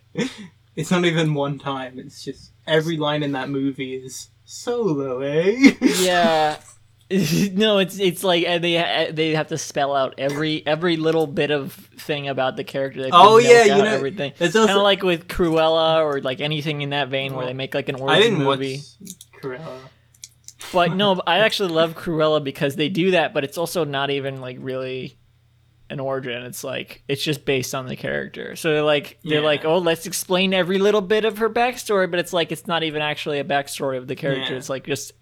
it's 0.76 0.92
not 0.92 1.06
even 1.06 1.34
one 1.34 1.58
time. 1.58 1.98
It's 1.98 2.24
just 2.24 2.52
every 2.68 2.98
line 2.98 3.24
in 3.24 3.32
that 3.32 3.50
movie 3.50 3.96
is 3.96 4.30
solo, 4.46 5.22
eh? 5.22 5.74
yeah 6.00 6.58
no 7.54 7.80
it's 7.80 7.98
it's 8.00 8.24
like 8.24 8.46
uh, 8.48 8.60
they 8.60 8.78
uh, 8.78 9.12
they 9.12 9.32
have 9.34 9.48
to 9.48 9.58
spell 9.58 9.96
out 9.96 10.14
every 10.20 10.62
every 10.68 10.98
little 10.98 11.26
bit 11.26 11.50
of 11.50 11.74
thing 11.98 12.28
about 12.28 12.56
the 12.58 12.64
character 12.64 13.02
they 13.02 13.10
Oh, 13.12 13.38
yeah, 13.40 13.64
you 13.64 13.82
know, 13.82 13.86
everything 13.86 14.34
It's 14.40 14.54
kind 14.54 14.70
also 14.70 14.78
of 14.78 14.84
like 14.84 15.02
with 15.02 15.28
Cruella 15.28 16.04
or 16.06 16.22
like 16.22 16.40
anything 16.42 16.82
in 16.82 16.92
that 16.92 17.08
vein 17.10 17.34
where 17.34 17.48
they 17.48 17.54
make 17.54 17.74
like 17.74 17.90
an 17.90 17.96
I 17.96 18.00
origin 18.00 18.22
didn't 18.22 18.44
movie 18.44 18.82
watch 19.02 19.12
Cruella. 19.42 19.78
but 20.72 20.94
no 20.96 21.20
I 21.26 21.40
actually 21.40 21.74
love 21.74 21.96
Cruella 21.96 22.44
because 22.44 22.76
they 22.76 22.90
do 22.90 23.10
that 23.12 23.34
but 23.34 23.44
it's 23.44 23.58
also 23.58 23.84
not 23.86 24.12
even 24.12 24.40
like 24.42 24.58
really 24.60 25.18
an 25.90 26.00
origin 26.00 26.44
it's 26.44 26.64
like 26.64 27.04
it's 27.08 27.24
just 27.24 27.46
based 27.46 27.74
on 27.74 27.88
the 27.88 27.96
character 27.96 28.56
so 28.56 28.72
they're 28.74 28.84
like 28.84 29.18
they're 29.24 29.40
Yeah. 29.40 29.46
like 29.46 29.66
oh 29.66 29.78
let's 29.80 30.06
explain 30.06 30.54
every 30.54 30.78
little 30.78 31.02
bit 31.02 31.26
of 31.26 31.40
her 31.40 31.50
backstory 31.50 32.10
but 32.10 32.20
it's 32.20 32.32
like 32.34 32.52
it's 32.52 32.68
not 32.68 32.84
even 32.84 33.02
actually 33.02 33.40
a 33.40 33.44
backstory 33.44 33.98
of 33.98 34.08
the 34.08 34.16
character 34.16 34.52
Yeah. 34.54 34.58
it's 34.58 34.70
like 34.70 34.86
just 34.86 35.14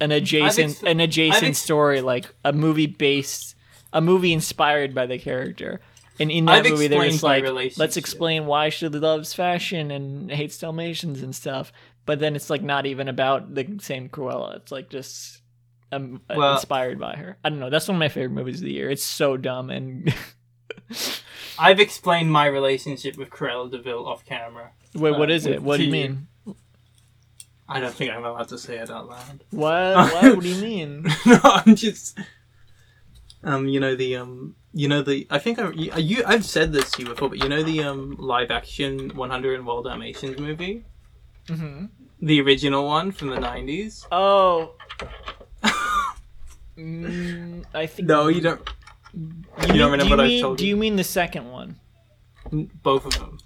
an 0.00 0.12
adjacent 0.12 0.70
ex- 0.70 0.82
an 0.82 1.00
adjacent 1.00 1.44
ex- 1.44 1.58
story, 1.58 2.00
like 2.00 2.34
a 2.44 2.52
movie 2.54 2.86
based, 2.86 3.54
a 3.92 4.00
movie 4.00 4.32
inspired 4.32 4.94
by 4.94 5.04
the 5.06 5.18
character. 5.18 5.80
And 6.18 6.30
in 6.30 6.46
that 6.46 6.64
I've 6.64 6.70
movie, 6.72 6.86
they're 6.88 7.04
just 7.04 7.22
like, 7.22 7.44
let's 7.76 7.96
explain 7.98 8.46
why 8.46 8.70
she 8.70 8.88
loves 8.88 9.34
fashion 9.34 9.90
and 9.90 10.30
hates 10.30 10.56
Dalmatians 10.58 11.22
and 11.22 11.34
stuff. 11.36 11.70
But 12.06 12.18
then 12.18 12.34
it's 12.34 12.48
like 12.48 12.62
not 12.62 12.86
even 12.86 13.08
about 13.08 13.54
the 13.54 13.78
same 13.80 14.08
Cruella. 14.08 14.56
It's 14.56 14.72
like 14.72 14.88
just 14.88 15.42
um, 15.92 16.20
Well- 16.28 16.54
inspired 16.54 16.98
by 16.98 17.14
her. 17.16 17.36
I 17.44 17.48
don't 17.50 17.58
know. 17.60 17.70
That's 17.70 17.88
one 17.88 17.96
of 17.96 18.00
my 18.00 18.08
favorite 18.08 18.34
movies 18.34 18.56
of 18.60 18.64
the 18.66 18.72
year. 18.72 18.90
It's 18.90 19.02
so 19.04 19.36
dumb 19.36 19.70
and 19.70 20.12
I've 21.58 21.80
explained 21.80 22.32
my 22.32 22.46
relationship 22.46 23.16
with 23.16 23.30
Cruella 23.30 23.70
de 23.70 23.78
Vil 23.78 24.06
off 24.06 24.24
camera. 24.24 24.72
wait, 24.94 25.12
what 25.18 25.30
Uh, 25.30 25.34
is 25.34 25.46
it? 25.46 25.62
What 25.62 25.78
do 25.78 25.84
you 25.84 25.92
mean? 25.92 26.28
I 27.68 27.80
don't 27.80 27.92
think 27.92 28.10
I'm 28.12 28.24
allowed 28.24 28.48
to 28.48 28.58
say 28.58 28.78
it 28.78 28.90
out 28.90 29.08
loud. 29.08 29.44
What? 29.50 29.96
what? 30.14 30.36
What 30.36 30.42
do 30.42 30.48
you 30.48 30.62
mean? 30.62 31.02
no, 31.26 31.38
I'm 31.44 31.74
just. 31.74 32.18
Um, 33.44 33.68
you 33.68 33.78
know 33.78 33.94
the 33.94 34.16
um, 34.16 34.56
you 34.72 34.88
know 34.88 35.02
the. 35.02 35.26
I 35.30 35.38
think 35.38 35.58
I 35.58 35.70
you, 35.72 35.92
you 35.96 36.22
I've 36.26 36.44
said 36.46 36.72
this 36.72 36.90
to 36.92 37.02
you 37.02 37.08
before, 37.08 37.28
but 37.28 37.38
you 37.42 37.48
know 37.48 37.62
the 37.62 37.82
um 37.84 38.16
live 38.18 38.50
action 38.50 39.10
100 39.14 39.64
Wild 39.64 39.84
Dalmatians 39.84 40.38
movie, 40.38 40.84
hmm 41.48 41.86
the 42.20 42.40
original 42.40 42.84
one 42.86 43.12
from 43.12 43.28
the 43.28 43.36
90s. 43.36 44.06
Oh. 44.10 44.72
Mm, 46.78 47.64
I 47.74 47.86
think. 47.86 48.08
No, 48.08 48.28
you 48.28 48.40
don't. 48.40 48.60
You, 49.14 49.32
don't 49.58 49.72
mean- 49.72 49.80
remember 49.90 49.96
do 49.98 50.04
you 50.04 50.10
what 50.16 50.20
I 50.20 50.40
told 50.40 50.60
you. 50.60 50.64
Do 50.64 50.68
you? 50.68 50.74
you 50.74 50.76
mean 50.76 50.96
the 50.96 51.04
second 51.04 51.50
one? 51.50 51.76
Both 52.82 53.06
of 53.06 53.14
them. 53.18 53.38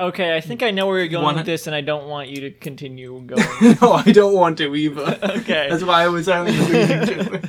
Okay, 0.00 0.36
I 0.36 0.40
think 0.40 0.62
I 0.62 0.70
know 0.72 0.86
where 0.86 0.98
you're 0.98 1.08
going 1.08 1.22
One- 1.24 1.36
with 1.36 1.46
this, 1.46 1.66
and 1.66 1.74
I 1.74 1.80
don't 1.80 2.08
want 2.08 2.28
you 2.28 2.40
to 2.42 2.50
continue 2.50 3.20
going. 3.26 3.76
no, 3.80 3.92
I 3.92 4.10
don't 4.12 4.34
want 4.34 4.58
to 4.58 4.74
either. 4.74 5.18
Okay. 5.22 5.68
That's 5.70 5.84
why 5.84 6.02
I 6.04 6.08
was 6.08 6.28
only 6.28 6.56
alluding 6.56 6.90
it. 6.90 7.44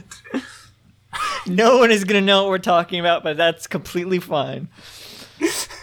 no 1.47 1.77
one 1.79 1.91
is 1.91 2.03
gonna 2.03 2.21
know 2.21 2.43
what 2.43 2.49
we're 2.49 2.57
talking 2.59 2.99
about, 2.99 3.23
but 3.23 3.37
that's 3.37 3.67
completely 3.67 4.19
fine. 4.19 4.69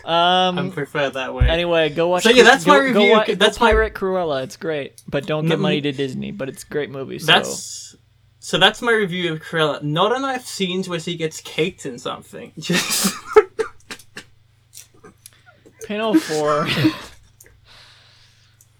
I 0.04 0.46
Um. 0.48 0.72
prefer 0.72 1.10
that 1.10 1.34
way. 1.34 1.48
Anyway, 1.48 1.90
go 1.90 2.08
watch. 2.08 2.22
So, 2.24 2.30
yeah, 2.30 2.42
that's 2.42 2.64
go, 2.64 2.72
my 2.72 2.78
Go, 2.78 2.84
review. 2.84 3.10
wa- 3.12 3.24
That's 3.26 3.38
that's 3.38 3.60
my- 3.60 3.70
Pirate 3.72 3.94
Cruella. 3.94 4.42
It's 4.44 4.56
great, 4.56 5.00
but 5.08 5.26
don't 5.26 5.46
get 5.46 5.56
No, 5.58 5.62
money 5.62 5.80
to 5.80 5.92
Disney. 5.92 6.32
But 6.32 6.48
it's 6.48 6.62
a 6.64 6.66
great 6.66 6.90
movie. 6.90 7.18
So. 7.18 7.26
That's 7.26 7.96
so. 8.42 8.58
That's 8.58 8.82
my 8.82 8.92
review 8.92 9.32
of 9.32 9.40
Cruella. 9.40 9.82
Not 9.82 10.16
enough 10.16 10.46
scenes 10.46 10.88
where 10.88 11.00
she 11.00 11.16
gets 11.16 11.40
caked 11.40 11.86
in 11.86 11.98
something. 11.98 12.52
Just 12.58 13.14
Panel 15.86 16.14
four. 16.14 16.66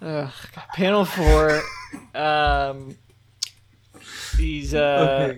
Ugh, 0.03 0.33
panel 0.75 1.05
four. 1.05 1.61
Um, 2.15 2.97
he's 4.37 4.75
uh, 4.75 5.37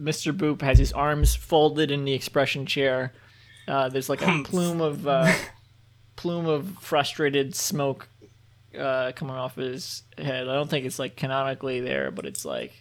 Mr. 0.00 0.36
Boop 0.36 0.62
has 0.62 0.78
his 0.78 0.92
arms 0.92 1.34
folded 1.34 1.90
in 1.90 2.04
the 2.04 2.12
expression 2.12 2.66
chair. 2.66 3.12
Uh, 3.66 3.88
there's 3.88 4.08
like 4.08 4.22
a 4.22 4.42
plume 4.44 4.80
of 4.80 5.06
uh, 5.08 5.32
plume 6.16 6.46
of 6.46 6.76
frustrated 6.80 7.54
smoke 7.54 8.08
uh, 8.78 9.12
coming 9.16 9.34
off 9.34 9.56
his 9.56 10.02
head. 10.18 10.48
I 10.48 10.54
don't 10.54 10.70
think 10.70 10.86
it's 10.86 10.98
like 10.98 11.16
canonically 11.16 11.80
there, 11.80 12.10
but 12.10 12.26
it's 12.26 12.44
like 12.44 12.72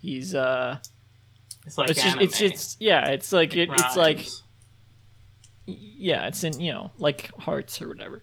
he's 0.00 0.34
uh, 0.34 0.78
It's 1.66 1.78
like 1.78 1.90
it's 1.90 2.02
just 2.02 2.20
it's 2.20 2.40
it's 2.40 2.76
yeah, 2.80 3.08
it's 3.08 3.32
like 3.32 3.56
it, 3.56 3.70
it's 3.72 3.96
like 3.96 4.26
yeah, 5.66 6.26
it's 6.26 6.42
in 6.44 6.60
you 6.60 6.72
know 6.72 6.90
like 6.98 7.30
hearts 7.38 7.80
or 7.80 7.88
whatever. 7.88 8.22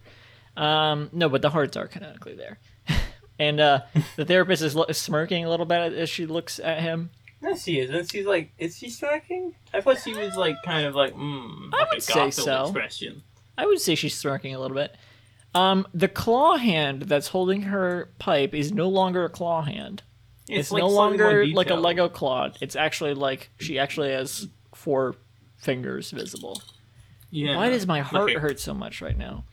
Um, 0.56 1.10
no, 1.12 1.28
but 1.28 1.42
the 1.42 1.50
hearts 1.50 1.76
are 1.76 1.86
canonically 1.86 2.34
there. 2.34 2.58
and 3.38 3.60
uh, 3.60 3.80
the 4.16 4.24
therapist 4.24 4.62
is 4.62 4.74
lo- 4.74 4.86
smirking 4.90 5.44
a 5.44 5.50
little 5.50 5.66
bit 5.66 5.92
as 5.92 6.10
she 6.10 6.26
looks 6.26 6.58
at 6.58 6.80
him. 6.80 7.10
No, 7.40 7.54
she 7.54 7.78
isn't. 7.78 8.10
She's 8.10 8.26
like, 8.26 8.50
is 8.58 8.76
she 8.76 8.90
smirking? 8.90 9.54
I 9.72 9.80
thought 9.80 9.98
she 9.98 10.12
was 10.12 10.36
like, 10.36 10.56
kind 10.64 10.86
of 10.86 10.96
like, 10.96 11.14
mm, 11.14 11.72
I 11.72 11.78
like 11.78 11.90
would 11.92 12.02
say 12.02 12.30
so. 12.32 12.62
expression. 12.64 13.22
I 13.56 13.66
would 13.66 13.80
say 13.80 13.94
she's 13.94 14.16
smirking 14.16 14.54
a 14.54 14.58
little 14.58 14.74
bit. 14.74 14.96
Um, 15.54 15.86
the 15.94 16.08
claw 16.08 16.56
hand 16.56 17.02
that's 17.02 17.28
holding 17.28 17.62
her 17.62 18.10
pipe 18.18 18.54
is 18.54 18.72
no 18.72 18.88
longer 18.88 19.24
a 19.24 19.28
claw 19.28 19.62
hand. 19.62 20.02
It's, 20.48 20.70
like 20.70 20.80
no 20.80 20.88
longer 20.88 21.46
like 21.46 21.70
a. 21.70 21.74
Lego 21.74 22.08
claw. 22.08 22.50
It's 22.60 22.76
actually 22.76 23.14
like 23.14 23.50
she 23.58 23.78
actually 23.78 24.10
has 24.12 24.48
four 24.74 25.14
fingers 25.56 26.10
visible. 26.10 26.62
Yeah. 27.30 27.56
Why 27.56 27.68
does 27.68 27.86
my 27.86 28.00
heart 28.00 28.30
Okay. 28.30 28.38
hurt 28.38 28.58
so 28.60 28.72
much 28.72 29.02
right 29.02 29.16
now? 29.16 29.44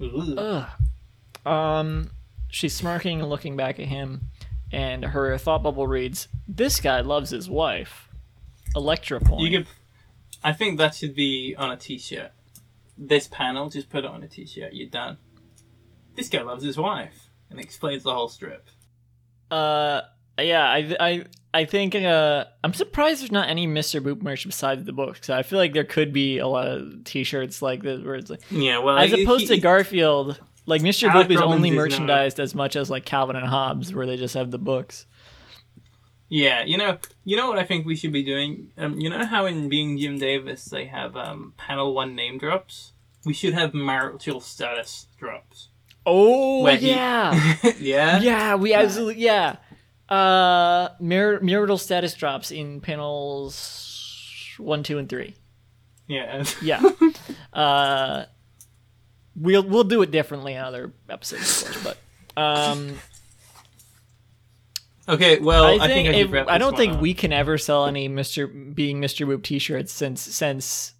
Ugh. 0.00 0.34
Ugh. 0.36 1.46
Um, 1.46 2.10
she's 2.48 2.74
smirking 2.74 3.20
and 3.20 3.28
looking 3.30 3.56
back 3.56 3.78
at 3.78 3.86
him, 3.86 4.22
and 4.72 5.04
her 5.04 5.36
thought 5.38 5.62
bubble 5.62 5.86
reads, 5.86 6.28
"This 6.48 6.80
guy 6.80 7.00
loves 7.00 7.30
his 7.30 7.48
wife." 7.48 8.08
Electra 8.74 9.20
point. 9.20 9.42
You 9.42 9.58
could. 9.58 9.66
I 10.42 10.52
think 10.52 10.78
that 10.78 10.94
should 10.94 11.14
be 11.14 11.54
on 11.56 11.70
a 11.70 11.76
T-shirt. 11.76 12.32
This 12.98 13.28
panel, 13.28 13.68
just 13.70 13.88
put 13.90 14.04
it 14.04 14.10
on 14.10 14.22
a 14.22 14.28
T-shirt. 14.28 14.72
You're 14.72 14.88
done. 14.88 15.18
This 16.16 16.28
guy 16.28 16.42
loves 16.42 16.64
his 16.64 16.76
wife, 16.76 17.28
and 17.50 17.60
explains 17.60 18.02
the 18.02 18.12
whole 18.12 18.28
strip. 18.28 18.68
Uh, 19.50 20.00
yeah, 20.38 20.64
I, 20.64 20.96
I, 21.00 21.24
I 21.54 21.64
think. 21.64 21.94
Uh, 21.94 22.44
I'm 22.64 22.72
surprised 22.74 23.20
there's 23.22 23.32
not 23.32 23.48
any 23.48 23.66
Mr. 23.66 24.00
Boop 24.00 24.22
merch 24.22 24.46
besides 24.46 24.84
the 24.84 24.92
books. 24.92 25.28
I 25.30 25.42
feel 25.42 25.58
like 25.58 25.72
there 25.74 25.84
could 25.84 26.12
be 26.12 26.38
a 26.38 26.46
lot 26.46 26.66
of 26.68 27.04
T-shirts 27.04 27.60
like 27.62 27.82
this 27.82 28.02
where 28.04 28.14
it's 28.14 28.30
like, 28.30 28.40
Yeah, 28.50 28.78
well, 28.78 28.96
as 28.98 29.10
he- 29.12 29.22
opposed 29.22 29.48
to 29.48 29.58
Garfield. 29.58 30.40
Like 30.64 30.80
Mr. 30.80 31.08
Alec 31.10 31.26
Boop 31.26 31.30
is 31.32 31.40
Robbins 31.40 31.56
only 31.56 31.68
is 31.70 31.74
not- 31.74 31.82
merchandised 31.82 32.38
as 32.40 32.54
much 32.54 32.76
as 32.76 32.88
like 32.88 33.04
Calvin 33.04 33.34
and 33.34 33.46
Hobbes, 33.48 33.92
where 33.92 34.06
they 34.06 34.16
just 34.16 34.34
have 34.34 34.50
the 34.52 34.58
books. 34.58 35.06
Yeah, 36.28 36.64
you 36.64 36.78
know, 36.78 36.98
you 37.24 37.36
know 37.36 37.48
what 37.48 37.58
I 37.58 37.64
think 37.64 37.84
we 37.84 37.94
should 37.96 38.12
be 38.12 38.22
doing. 38.22 38.70
Um, 38.78 38.98
you 38.98 39.10
know 39.10 39.24
how 39.26 39.44
in 39.44 39.68
Being 39.68 39.98
Jim 39.98 40.18
Davis 40.18 40.64
they 40.66 40.86
have 40.86 41.14
um, 41.16 41.52
panel 41.58 41.92
one 41.94 42.14
name 42.14 42.38
drops. 42.38 42.92
We 43.26 43.34
should 43.34 43.52
have 43.54 43.74
marital 43.74 44.40
status 44.40 45.08
drops. 45.18 45.68
Oh 46.06 46.62
Where 46.62 46.76
he- 46.76 46.90
yeah. 46.90 47.56
yeah. 47.78 48.20
Yeah, 48.20 48.54
we 48.54 48.72
absolutely 48.72 49.22
yeah. 49.22 49.56
Uh, 50.14 50.88
mar- 51.00 51.40
marital 51.40 51.78
status 51.78 52.14
drops 52.14 52.50
in 52.50 52.80
panels 52.80 54.48
one, 54.58 54.82
two, 54.82 54.98
and 54.98 55.08
three. 55.08 55.34
Yeah. 56.08 56.44
Yeah. 56.62 56.82
uh, 57.52 58.24
we'll 59.34 59.62
we'll 59.62 59.84
do 59.84 60.02
it 60.02 60.10
differently 60.10 60.52
in 60.54 60.60
other 60.62 60.92
episodes, 61.08 61.62
of 61.62 61.68
course, 61.82 61.96
but 62.36 62.40
um, 62.42 62.98
Okay. 65.08 65.38
Well, 65.40 65.64
I 65.64 65.74
I 65.84 65.88
think, 65.88 66.06
think 66.06 66.08
I, 66.08 66.18
if- 66.20 66.32
wrap 66.32 66.46
I 66.48 66.58
don't 66.58 66.76
think 66.76 66.94
up. 66.94 67.00
we 67.00 67.14
can 67.14 67.32
ever 67.32 67.56
sell 67.58 67.86
any 67.86 68.06
Mister 68.08 68.46
being 68.46 69.00
Mister 69.00 69.26
Boop 69.26 69.42
T-shirts 69.42 69.92
since 69.92 70.20
since 70.20 70.92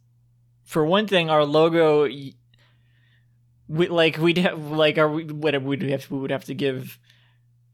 for 0.64 0.84
one 0.84 1.06
thing 1.06 1.28
our 1.30 1.44
logo. 1.44 2.04
We 3.68 3.88
like 3.88 4.16
we'd 4.18 4.38
have 4.38 4.58
like 4.70 4.98
are 4.98 5.08
we 5.08 5.24
what 5.24 5.60
would 5.62 5.82
we 5.82 5.90
have 5.92 6.10
we 6.10 6.18
would 6.18 6.30
have 6.30 6.44
to 6.46 6.54
give. 6.54 6.98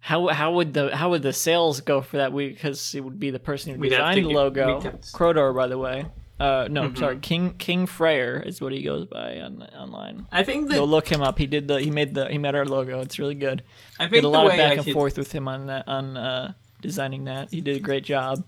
How, 0.01 0.29
how 0.29 0.53
would 0.53 0.75
the 0.75 0.97
how 0.97 1.11
would 1.11 1.23
the 1.23 1.33
sales 1.33 1.81
go 1.81 2.01
for 2.01 2.19
that 2.19 2.33
week? 2.33 2.55
Because 2.55 2.95
it 2.95 3.01
would 3.01 3.19
be 3.19 3.31
the 3.31 3.39
person 3.41 3.75
who 3.75 3.83
designed 3.89 4.25
the 4.25 4.29
logo, 4.31 4.77
we'd 4.77 4.83
have 4.85 5.01
to- 5.01 5.13
Crodor, 5.13 5.53
by 5.55 5.67
the 5.67 5.77
way. 5.79 6.07
Uh, 6.41 6.69
no, 6.71 6.83
Mhm. 6.91 6.99
sorry, 6.99 7.19
King 7.19 7.55
King 7.59 7.85
Freyer 7.87 8.41
is 8.47 8.61
what 8.61 8.73
he 8.73 8.83
goes 8.83 9.07
by 9.07 9.41
on 9.41 9.61
online. 9.77 10.27
I 10.31 10.45
think 10.45 10.69
that 10.69 10.77
Go 10.77 10.85
look 10.85 11.09
him 11.09 11.21
up. 11.21 11.37
He 11.37 11.47
did 11.47 11.67
the 11.67 11.81
he 11.81 11.91
made 11.91 12.15
the 12.15 12.29
he 12.29 12.39
made 12.39 12.55
our 12.55 12.65
logo. 12.65 13.01
It's 13.01 13.19
really 13.19 13.35
good. 13.35 13.65
I 13.99 14.05
think 14.05 14.13
Did 14.23 14.25
a 14.25 14.29
lot 14.29 14.47
of 14.47 14.53
back 14.53 14.79
I 14.79 14.83
and 14.83 14.93
forth 14.93 15.19
with 15.19 15.33
him 15.33 15.49
on 15.49 15.67
that 15.67 15.89
on 15.89 16.17
uh, 16.17 16.53
designing 16.81 17.25
that. 17.25 17.51
He 17.51 17.61
did 17.61 17.77
a 17.77 17.81
great 17.81 18.05
job. 18.05 18.45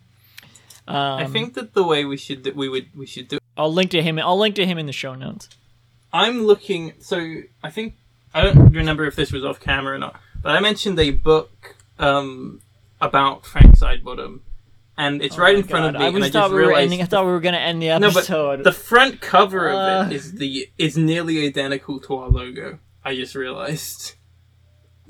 Um, 0.87 0.97
I 0.97 1.27
think 1.27 1.55
that 1.55 1.75
the 1.75 1.83
way 1.83 2.05
we 2.05 2.17
should 2.17 2.43
do, 2.45 2.53
we 2.55 2.69
would 2.69 2.87
we 2.97 3.07
should 3.07 3.27
do. 3.27 3.39
I'll 3.57 3.73
link 3.73 3.91
to 3.91 4.03
him. 4.03 4.19
I'll 4.21 4.39
link 4.39 4.55
to 4.55 4.65
him 4.67 4.79
in 4.79 4.87
the 4.87 4.93
show 4.93 5.17
notes. 5.17 5.49
I'm 6.13 6.45
looking. 6.45 6.93
So 7.01 7.43
I 7.63 7.71
think 7.71 7.95
I 8.33 8.43
don't 8.45 8.73
remember 8.73 9.05
if 9.07 9.17
this 9.17 9.33
was 9.33 9.45
off 9.45 9.59
camera 9.59 9.95
or 9.97 9.99
not, 9.99 10.15
but 10.43 10.57
I 10.57 10.61
mentioned 10.61 10.99
a 10.99 11.11
book 11.11 11.77
um, 11.99 12.61
about 13.01 13.45
Frank 13.47 13.77
Sidebottom, 13.79 14.41
and 14.97 15.23
it's 15.23 15.39
right 15.39 15.55
in 15.57 15.63
front 15.63 15.87
of 15.87 15.93
me, 15.95 15.99
Oh 16.01 16.05
I 16.05 16.09
and 16.09 16.17
I 16.17 16.21
was 16.21 16.31
thought 16.31 16.41
just 16.45 16.51
we 16.53 16.61
were 16.61 16.67
realized. 16.69 16.83
ending. 16.85 17.03
I 17.03 17.05
thought 17.07 17.25
we 17.27 17.33
were 17.33 17.41
gonna 17.41 17.57
end 17.59 17.83
the 17.83 17.91
episode. 17.91 18.31
no, 18.33 18.57
but 18.57 18.65
the 18.65 18.73
front 18.73 19.21
cover 19.21 19.69
of 19.69 19.77
Uh. 19.77 20.07
it 20.11 20.15
is 20.15 20.33
the 20.33 20.69
is 20.79 20.97
nearly 20.97 21.47
identical 21.47 22.01
to 22.01 22.17
our 22.17 22.29
logo. 22.29 22.79
I 23.05 23.15
just 23.17 23.35
realized. 23.35 24.15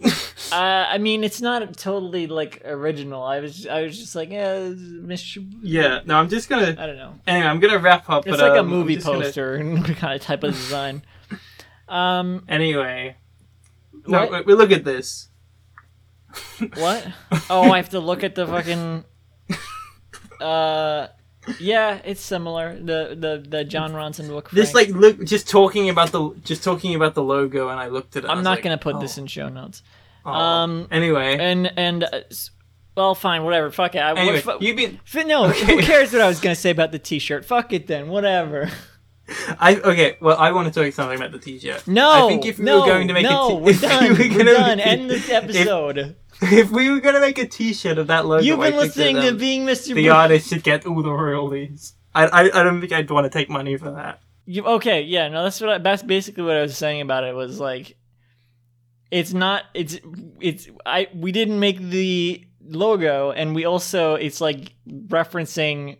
uh, 0.05 0.09
I 0.55 0.97
mean, 0.99 1.25
it's 1.25 1.41
not 1.43 1.77
totally 1.77 2.27
like 2.27 2.63
original. 2.65 3.23
I 3.23 3.41
was 3.41 3.67
I 3.67 3.83
was 3.83 3.99
just 3.99 4.15
like, 4.15 4.31
yeah, 4.31 4.55
Mr. 4.61 5.47
Yeah. 5.63 6.01
No, 6.07 6.17
I'm 6.17 6.29
just 6.29 6.49
gonna. 6.49 6.75
I 6.79 6.87
don't 6.87 6.97
know. 6.97 7.15
Anyway, 7.27 7.47
I'm 7.47 7.61
gonna 7.61 7.79
wrap 7.79 8.09
up. 8.09 8.27
It's 8.27 8.37
but, 8.39 8.49
like 8.49 8.57
a 8.57 8.61
um, 8.61 8.67
I'm 8.67 8.71
movie 8.71 8.95
just 8.95 9.07
gonna- 9.07 9.21
poster 9.25 9.59
kind 9.97 10.15
of 10.15 10.23
type 10.23 10.43
of 10.43 10.53
design. 10.55 11.03
Um, 11.89 12.45
Anyway. 12.49 13.17
No, 14.07 14.27
What? 14.27 14.47
wait, 14.47 14.57
look 14.57 14.73
at 14.73 14.85
this. 14.85 15.29
what? 16.75 17.07
Oh, 17.49 17.71
I 17.73 17.77
have 17.79 17.91
to 17.91 18.01
look 18.01 18.23
at 18.25 18.35
the 18.35 18.47
fucking. 18.47 19.05
Uh, 20.41 21.09
yeah, 21.59 22.01
it's 22.05 22.23
similar. 22.23 22.75
The 22.75 23.15
the 23.15 23.45
the 23.47 23.65
Jon 23.65 23.93
Ronson 23.93 24.29
book. 24.29 24.51
This 24.51 24.75
like 24.75 24.89
look 24.89 25.23
just 25.25 25.49
talking 25.49 25.91
about 25.91 26.13
the 26.13 26.31
just 26.45 26.65
talking 26.65 26.95
about 26.95 27.15
the 27.15 27.23
logo, 27.23 27.69
and 27.69 27.79
I 27.79 27.89
looked 27.89 28.17
at 28.17 28.25
it. 28.25 28.31
I'm 28.31 28.43
not 28.43 28.57
like, 28.57 28.65
gonna 28.65 28.79
put 28.79 28.97
oh, 28.97 29.01
this 29.01 29.19
in 29.19 29.27
show 29.27 29.49
notes. 29.49 29.83
oh. 30.25 30.31
Um, 30.33 30.89
Anyway, 30.91 31.37
and 31.39 31.71
and 31.77 32.05
uh, 32.05 32.21
Well, 32.97 33.15
fine, 33.15 33.45
whatever. 33.45 33.71
Fuck 33.71 33.95
it. 33.95 33.99
I, 33.99 34.15
Anyway, 34.19 34.41
what, 34.43 34.63
you've 34.63 34.77
been 34.77 34.99
no, 35.27 35.49
who 35.51 35.83
cares 35.83 36.13
what 36.13 36.23
I 36.23 36.29
was 36.29 36.41
gonna 36.41 36.55
say 36.55 36.71
about 36.71 36.93
the 36.93 36.99
T-shirt? 36.99 37.45
Fuck 37.45 37.73
it 37.73 37.87
then. 37.87 38.09
Whatever. 38.09 38.71
I 39.61 39.77
okay. 39.77 40.17
Well, 40.21 40.37
I 40.37 40.53
want 40.53 40.69
to 40.69 40.75
tell 40.75 40.85
you 40.85 40.93
something 40.93 41.17
about 41.19 41.33
the 41.33 41.39
T-shirt. 41.39 41.87
No. 41.87 42.27
I 42.27 42.29
think 42.29 42.45
if 42.47 42.59
we 42.59 42.65
no, 42.65 42.81
were 42.81 42.87
going 42.87 43.09
to 43.09 43.15
make 43.15 43.25
no, 43.25 43.47
a 43.47 43.51
t- 43.51 43.57
we're 43.65 43.71
if 43.71 43.83
we 43.83 43.89
done. 43.89 44.09
were 44.13 44.19
We're 44.19 44.29
gonna 44.39 44.53
done. 44.53 44.77
make- 44.79 44.87
End 44.87 45.11
this 45.11 45.29
if- 45.29 45.33
episode. 45.35 46.17
If 46.43 46.71
we 46.71 46.91
were 46.91 47.01
gonna 47.01 47.21
make 47.21 47.37
a 47.39 47.47
T-shirt 47.47 47.99
of 47.99 48.07
that 48.07 48.25
logo, 48.25 48.43
You've 48.43 48.59
been 48.61 48.75
listening 48.75 49.17
to 49.17 49.33
Being 49.35 49.67
Mr. 49.67 49.95
the 49.95 50.07
Bro- 50.07 50.15
artist 50.17 50.49
should 50.49 50.63
get 50.63 50.87
all 50.87 51.03
the 51.03 51.13
royalties. 51.13 51.93
I, 52.15 52.27
I 52.27 52.41
I 52.61 52.65
don't 52.65 52.81
think 52.81 52.93
I'd 52.93 53.11
want 53.11 53.25
to 53.25 53.31
take 53.39 53.51
money 53.51 53.77
for 53.77 53.91
that. 53.91 54.21
You, 54.47 54.65
okay, 54.65 55.03
yeah, 55.03 55.29
no, 55.29 55.43
that's 55.45 55.61
what 55.61 55.69
I, 55.71 55.79
that's 55.79 56.03
basically 56.03 56.45
what 56.45 56.57
I 56.57 56.63
was 56.63 56.77
saying 56.79 57.03
about 57.03 57.25
it 57.25 57.35
was 57.35 57.61
like, 57.61 57.95
it's 59.11 59.35
not 59.35 59.65
it's 59.75 59.99
it's 60.41 60.67
I 60.87 61.09
we 61.15 61.31
didn't 61.31 61.61
make 61.61 61.79
the 61.79 62.43
logo, 62.67 63.33
and 63.33 63.55
we 63.55 63.67
also 63.67 64.15
it's 64.15 64.41
like 64.41 64.73
referencing, 64.89 65.99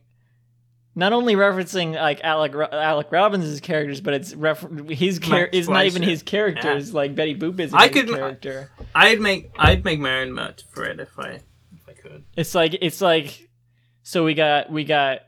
not 1.01 1.13
only 1.13 1.35
referencing 1.35 1.95
like 1.95 2.21
Alec 2.23 2.53
Alec 2.55 3.11
Robbins' 3.11 3.59
characters, 3.61 4.01
but 4.01 4.15
it's 4.15 4.35
refer- 4.35 4.85
his 4.85 5.19
char- 5.19 5.41
Max 5.41 5.57
is 5.57 5.69
not 5.69 5.87
even 5.87 6.03
Fleischer. 6.03 6.11
his 6.11 6.23
characters. 6.23 6.95
Like 6.95 7.15
Betty 7.17 7.35
Boop 7.35 7.59
is 7.59 7.75
I 7.75 7.89
his 7.89 7.91
could- 8.05 8.09
character. 8.11 8.71
I'd 8.95 9.21
make 9.21 9.51
I'd 9.59 9.85
make 9.85 9.99
my 9.99 10.21
own 10.21 10.33
merch 10.33 10.63
for 10.71 10.85
it 10.85 11.01
if 11.01 11.19
I 11.19 11.41
if 11.75 11.89
I 11.89 11.93
could. 11.95 12.25
It's 12.37 12.55
like 12.55 12.77
it's 12.81 13.01
like 13.01 13.49
so 14.03 14.25
we 14.25 14.35
got 14.35 14.71
we 14.71 14.85
got 14.85 15.23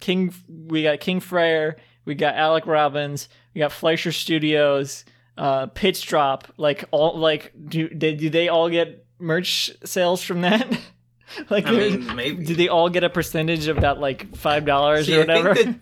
King 0.00 0.34
we 0.48 0.82
got 0.82 0.98
King 1.00 1.20
Freyr, 1.20 1.76
we 2.04 2.14
got 2.14 2.34
Alec 2.34 2.66
Robbins, 2.66 3.28
we 3.54 3.60
got 3.60 3.70
Fleischer 3.72 4.12
Studios, 4.12 5.04
uh 5.36 5.66
Pitch 5.66 6.06
Drop, 6.06 6.48
like 6.56 6.84
all 6.90 7.16
like 7.18 7.52
do 7.68 7.88
they 7.92 8.14
do 8.14 8.30
they 8.30 8.48
all 8.48 8.68
get 8.70 9.04
merch 9.18 9.70
sales 9.84 10.22
from 10.22 10.40
that? 10.42 10.66
like 11.50 11.66
I 11.66 11.70
mean, 11.72 12.16
maybe. 12.16 12.44
do 12.44 12.54
they 12.54 12.68
all 12.68 12.88
get 12.88 13.04
a 13.04 13.10
percentage 13.10 13.68
of 13.68 13.80
that 13.82 13.98
like 14.00 14.34
five 14.36 14.64
dollars 14.64 15.08
or 15.08 15.22
I 15.22 15.24
think 15.26 15.28
whatever? 15.28 15.54
that 15.54 15.74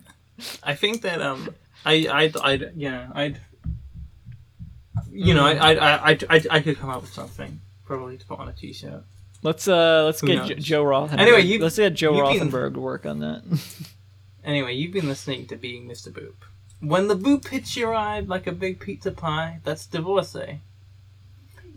I 0.63 0.75
think 0.75 1.01
that 1.03 1.21
um 1.21 1.49
I 1.85 2.07
I'd, 2.11 2.37
I'd 2.37 2.71
yeah 2.75 3.09
I'd 3.13 3.39
you 5.11 5.33
know 5.33 5.45
I 5.45 5.53
I 5.53 6.11
I 6.11 6.17
I 6.29 6.41
I 6.51 6.59
could 6.61 6.77
come 6.77 6.89
up 6.89 7.01
with 7.01 7.13
something 7.13 7.59
probably 7.85 8.17
to 8.17 8.25
put 8.25 8.39
on 8.39 8.49
a 8.49 8.53
T-shirt. 8.53 9.03
let's 9.43 9.67
uh 9.67 10.03
let's 10.05 10.21
Who 10.21 10.27
get 10.27 10.35
knows? 10.49 10.63
Joe 10.63 10.83
Rothenberg. 10.83 11.19
Anyway, 11.19 11.41
you- 11.41 11.59
let's 11.59 11.77
get 11.77 11.93
Joe 11.93 12.13
Rothenberg 12.13 12.73
to 12.73 12.79
work 12.79 13.05
on 13.05 13.19
that. 13.19 13.43
Anyway, 14.45 14.73
you've 14.73 14.93
been 14.93 15.09
listening 15.09 15.45
to 15.47 15.57
Being 15.57 15.89
Mr. 15.89 16.07
Boop. 16.09 16.35
When 16.79 17.09
the 17.09 17.17
boop 17.17 17.49
hits 17.49 17.75
your 17.75 17.93
eye 17.93 18.21
like 18.21 18.47
a 18.47 18.53
big 18.53 18.79
pizza 18.79 19.11
pie, 19.11 19.59
that's 19.65 19.85
divorcee. 19.85 20.61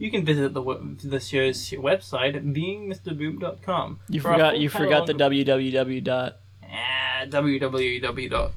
You 0.01 0.11
can 0.11 0.25
visit 0.25 0.55
the 0.55 0.63
the 1.05 1.21
show's 1.21 1.61
website 1.73 2.35
at 2.35 2.43
beingmrboop.com. 2.45 4.01
You 4.09 4.21
for 4.23 4.33
forgot 4.33 4.59
you 4.59 4.69
forgot 4.71 5.07
the 5.07 5.13
www 5.15 6.03
dot. 6.05 6.37
Ah, 6.65 7.27
www. 7.27 8.31
dot- 8.31 8.53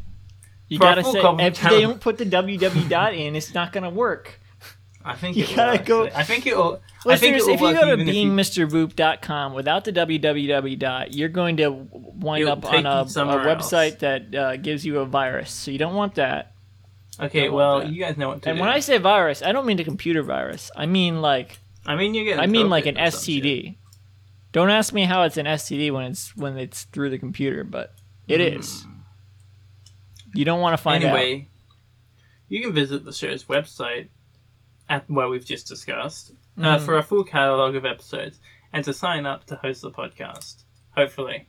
You 0.69 0.77
For 0.77 0.81
gotta 0.81 1.03
say 1.03 1.19
if 1.19 1.61
they 1.61 1.81
don't 1.81 1.99
put 1.99 2.17
the 2.17 2.25
www 2.25 2.89
dot 2.89 3.13
in, 3.13 3.35
it's 3.35 3.53
not 3.53 3.73
gonna 3.73 3.89
work. 3.89 4.39
I 5.03 5.15
think 5.15 5.35
You 5.37 5.45
gotta 5.53 5.83
go- 5.83 6.05
actually. 6.05 6.15
I 6.17 6.23
think 6.23 6.47
it 6.47 6.55
will. 6.55 6.81
I 7.05 7.17
think 7.17 7.35
Listeners, 7.35 7.47
if 7.55 7.59
you 7.61 7.73
go 7.73 7.85
to 7.87 7.93
even 8.01 8.07
if 8.07 8.15
you- 8.15 8.29
beingmrboop.com 8.67 9.53
without 9.53 9.83
the 9.83 9.91
www 9.91 10.79
dot, 10.79 11.13
you're 11.13 11.27
going 11.27 11.57
to 11.57 11.69
wind 11.71 12.43
It'll 12.43 12.53
up 12.53 12.65
on 12.65 12.85
a, 12.85 12.89
a 12.89 12.97
else. 12.99 13.13
website 13.17 13.99
that 13.99 14.33
uh, 14.33 14.55
gives 14.55 14.85
you 14.85 14.99
a 14.99 15.05
virus. 15.05 15.51
So 15.51 15.71
you 15.71 15.77
don't 15.77 15.95
want 15.95 16.15
that. 16.15 16.52
Okay, 17.19 17.49
well, 17.49 17.79
that. 17.79 17.91
you 17.91 17.99
guys 18.01 18.17
know 18.17 18.29
what 18.29 18.41
to 18.41 18.49
And 18.49 18.57
do. 18.57 18.61
when 18.61 18.69
I 18.69 18.79
say 18.79 18.97
virus, 18.97 19.41
I 19.43 19.51
don't 19.51 19.65
mean 19.65 19.79
a 19.79 19.83
computer 19.83 20.23
virus. 20.23 20.71
I 20.75 20.85
mean 20.87 21.21
like 21.21 21.59
I 21.85 21.95
mean, 21.95 22.13
you 22.13 22.23
get. 22.23 22.39
I 22.39 22.47
mean 22.47 22.69
like 22.69 22.85
an 22.85 22.95
STD. 22.95 23.77
Don't 24.51 24.69
ask 24.69 24.93
me 24.93 25.03
how 25.03 25.23
it's 25.23 25.37
an 25.37 25.45
STD 25.45 25.91
when 25.91 26.05
it's 26.05 26.35
when 26.35 26.57
it's 26.57 26.83
through 26.85 27.09
the 27.09 27.17
computer, 27.17 27.63
but 27.63 27.93
it 28.27 28.39
is. 28.41 28.85
You 30.33 30.45
don't 30.45 30.61
want 30.61 30.75
to 30.77 30.81
find 30.81 31.03
out. 31.03 31.11
Hmm. 31.11 31.15
Anyway, 31.17 31.47
you 32.49 32.61
can 32.61 32.73
visit 32.73 33.05
the 33.05 33.13
show's 33.13 33.43
website 33.45 34.07
at 34.89 35.09
where 35.09 35.27
we've 35.27 35.45
just 35.45 35.67
discussed 35.67 36.31
uh, 36.57 36.61
Mm-hmm. 36.61 36.85
for 36.85 36.97
a 36.97 37.03
full 37.03 37.23
catalog 37.23 37.75
of 37.75 37.85
episodes 37.85 38.39
and 38.71 38.83
to 38.85 38.93
sign 38.93 39.25
up 39.25 39.45
to 39.47 39.55
host 39.55 39.81
the 39.81 39.91
podcast. 39.91 40.63
Hopefully, 40.95 41.47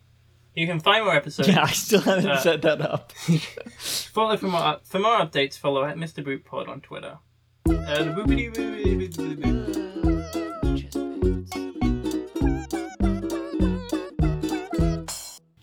you 0.55 0.67
can 0.67 0.81
find 0.81 1.05
more 1.05 1.15
episodes. 1.15 1.49
Yeah, 1.49 1.63
I 1.65 1.71
still 1.73 2.01
haven't 2.01 2.29
Uh, 2.29 2.37
set 2.39 2.63
that 2.63 2.81
up. 2.81 3.13
follow 3.79 4.37
for 4.37 4.47
more 4.47 4.79
for 4.85 4.99
more 4.99 5.19
updates. 5.19 5.59
Follow 5.59 5.85
at 5.85 5.97
Mr. 5.97 6.25
Boot 6.25 6.45
Pod 6.45 6.69
on 6.69 6.81
Twitter. 6.81 7.19
Uh. 7.69 8.15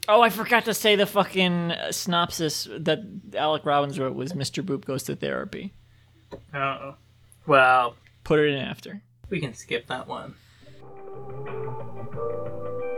Oh, 0.07 0.21
I 0.21 0.29
forgot 0.29 0.65
to 0.65 0.73
say 0.73 0.95
the 0.97 1.05
fucking 1.05 1.71
synopsis 1.91 2.67
that 2.79 2.99
Alec 3.33 3.65
Robbins 3.65 3.97
wrote 3.97 4.13
was 4.15 4.33
Mr. 4.33 4.61
Boop 4.63 4.83
goes 4.83 5.03
to 5.03 5.15
therapy. 5.15 5.73
Oh, 6.53 6.95
well, 7.47 7.95
Put 8.25 8.39
it 8.39 8.49
in 8.49 8.57
after. 8.59 9.01
we 9.29 9.39
can 9.39 9.53
skip 9.53 9.87
that 9.87 10.07
one. 10.07 10.35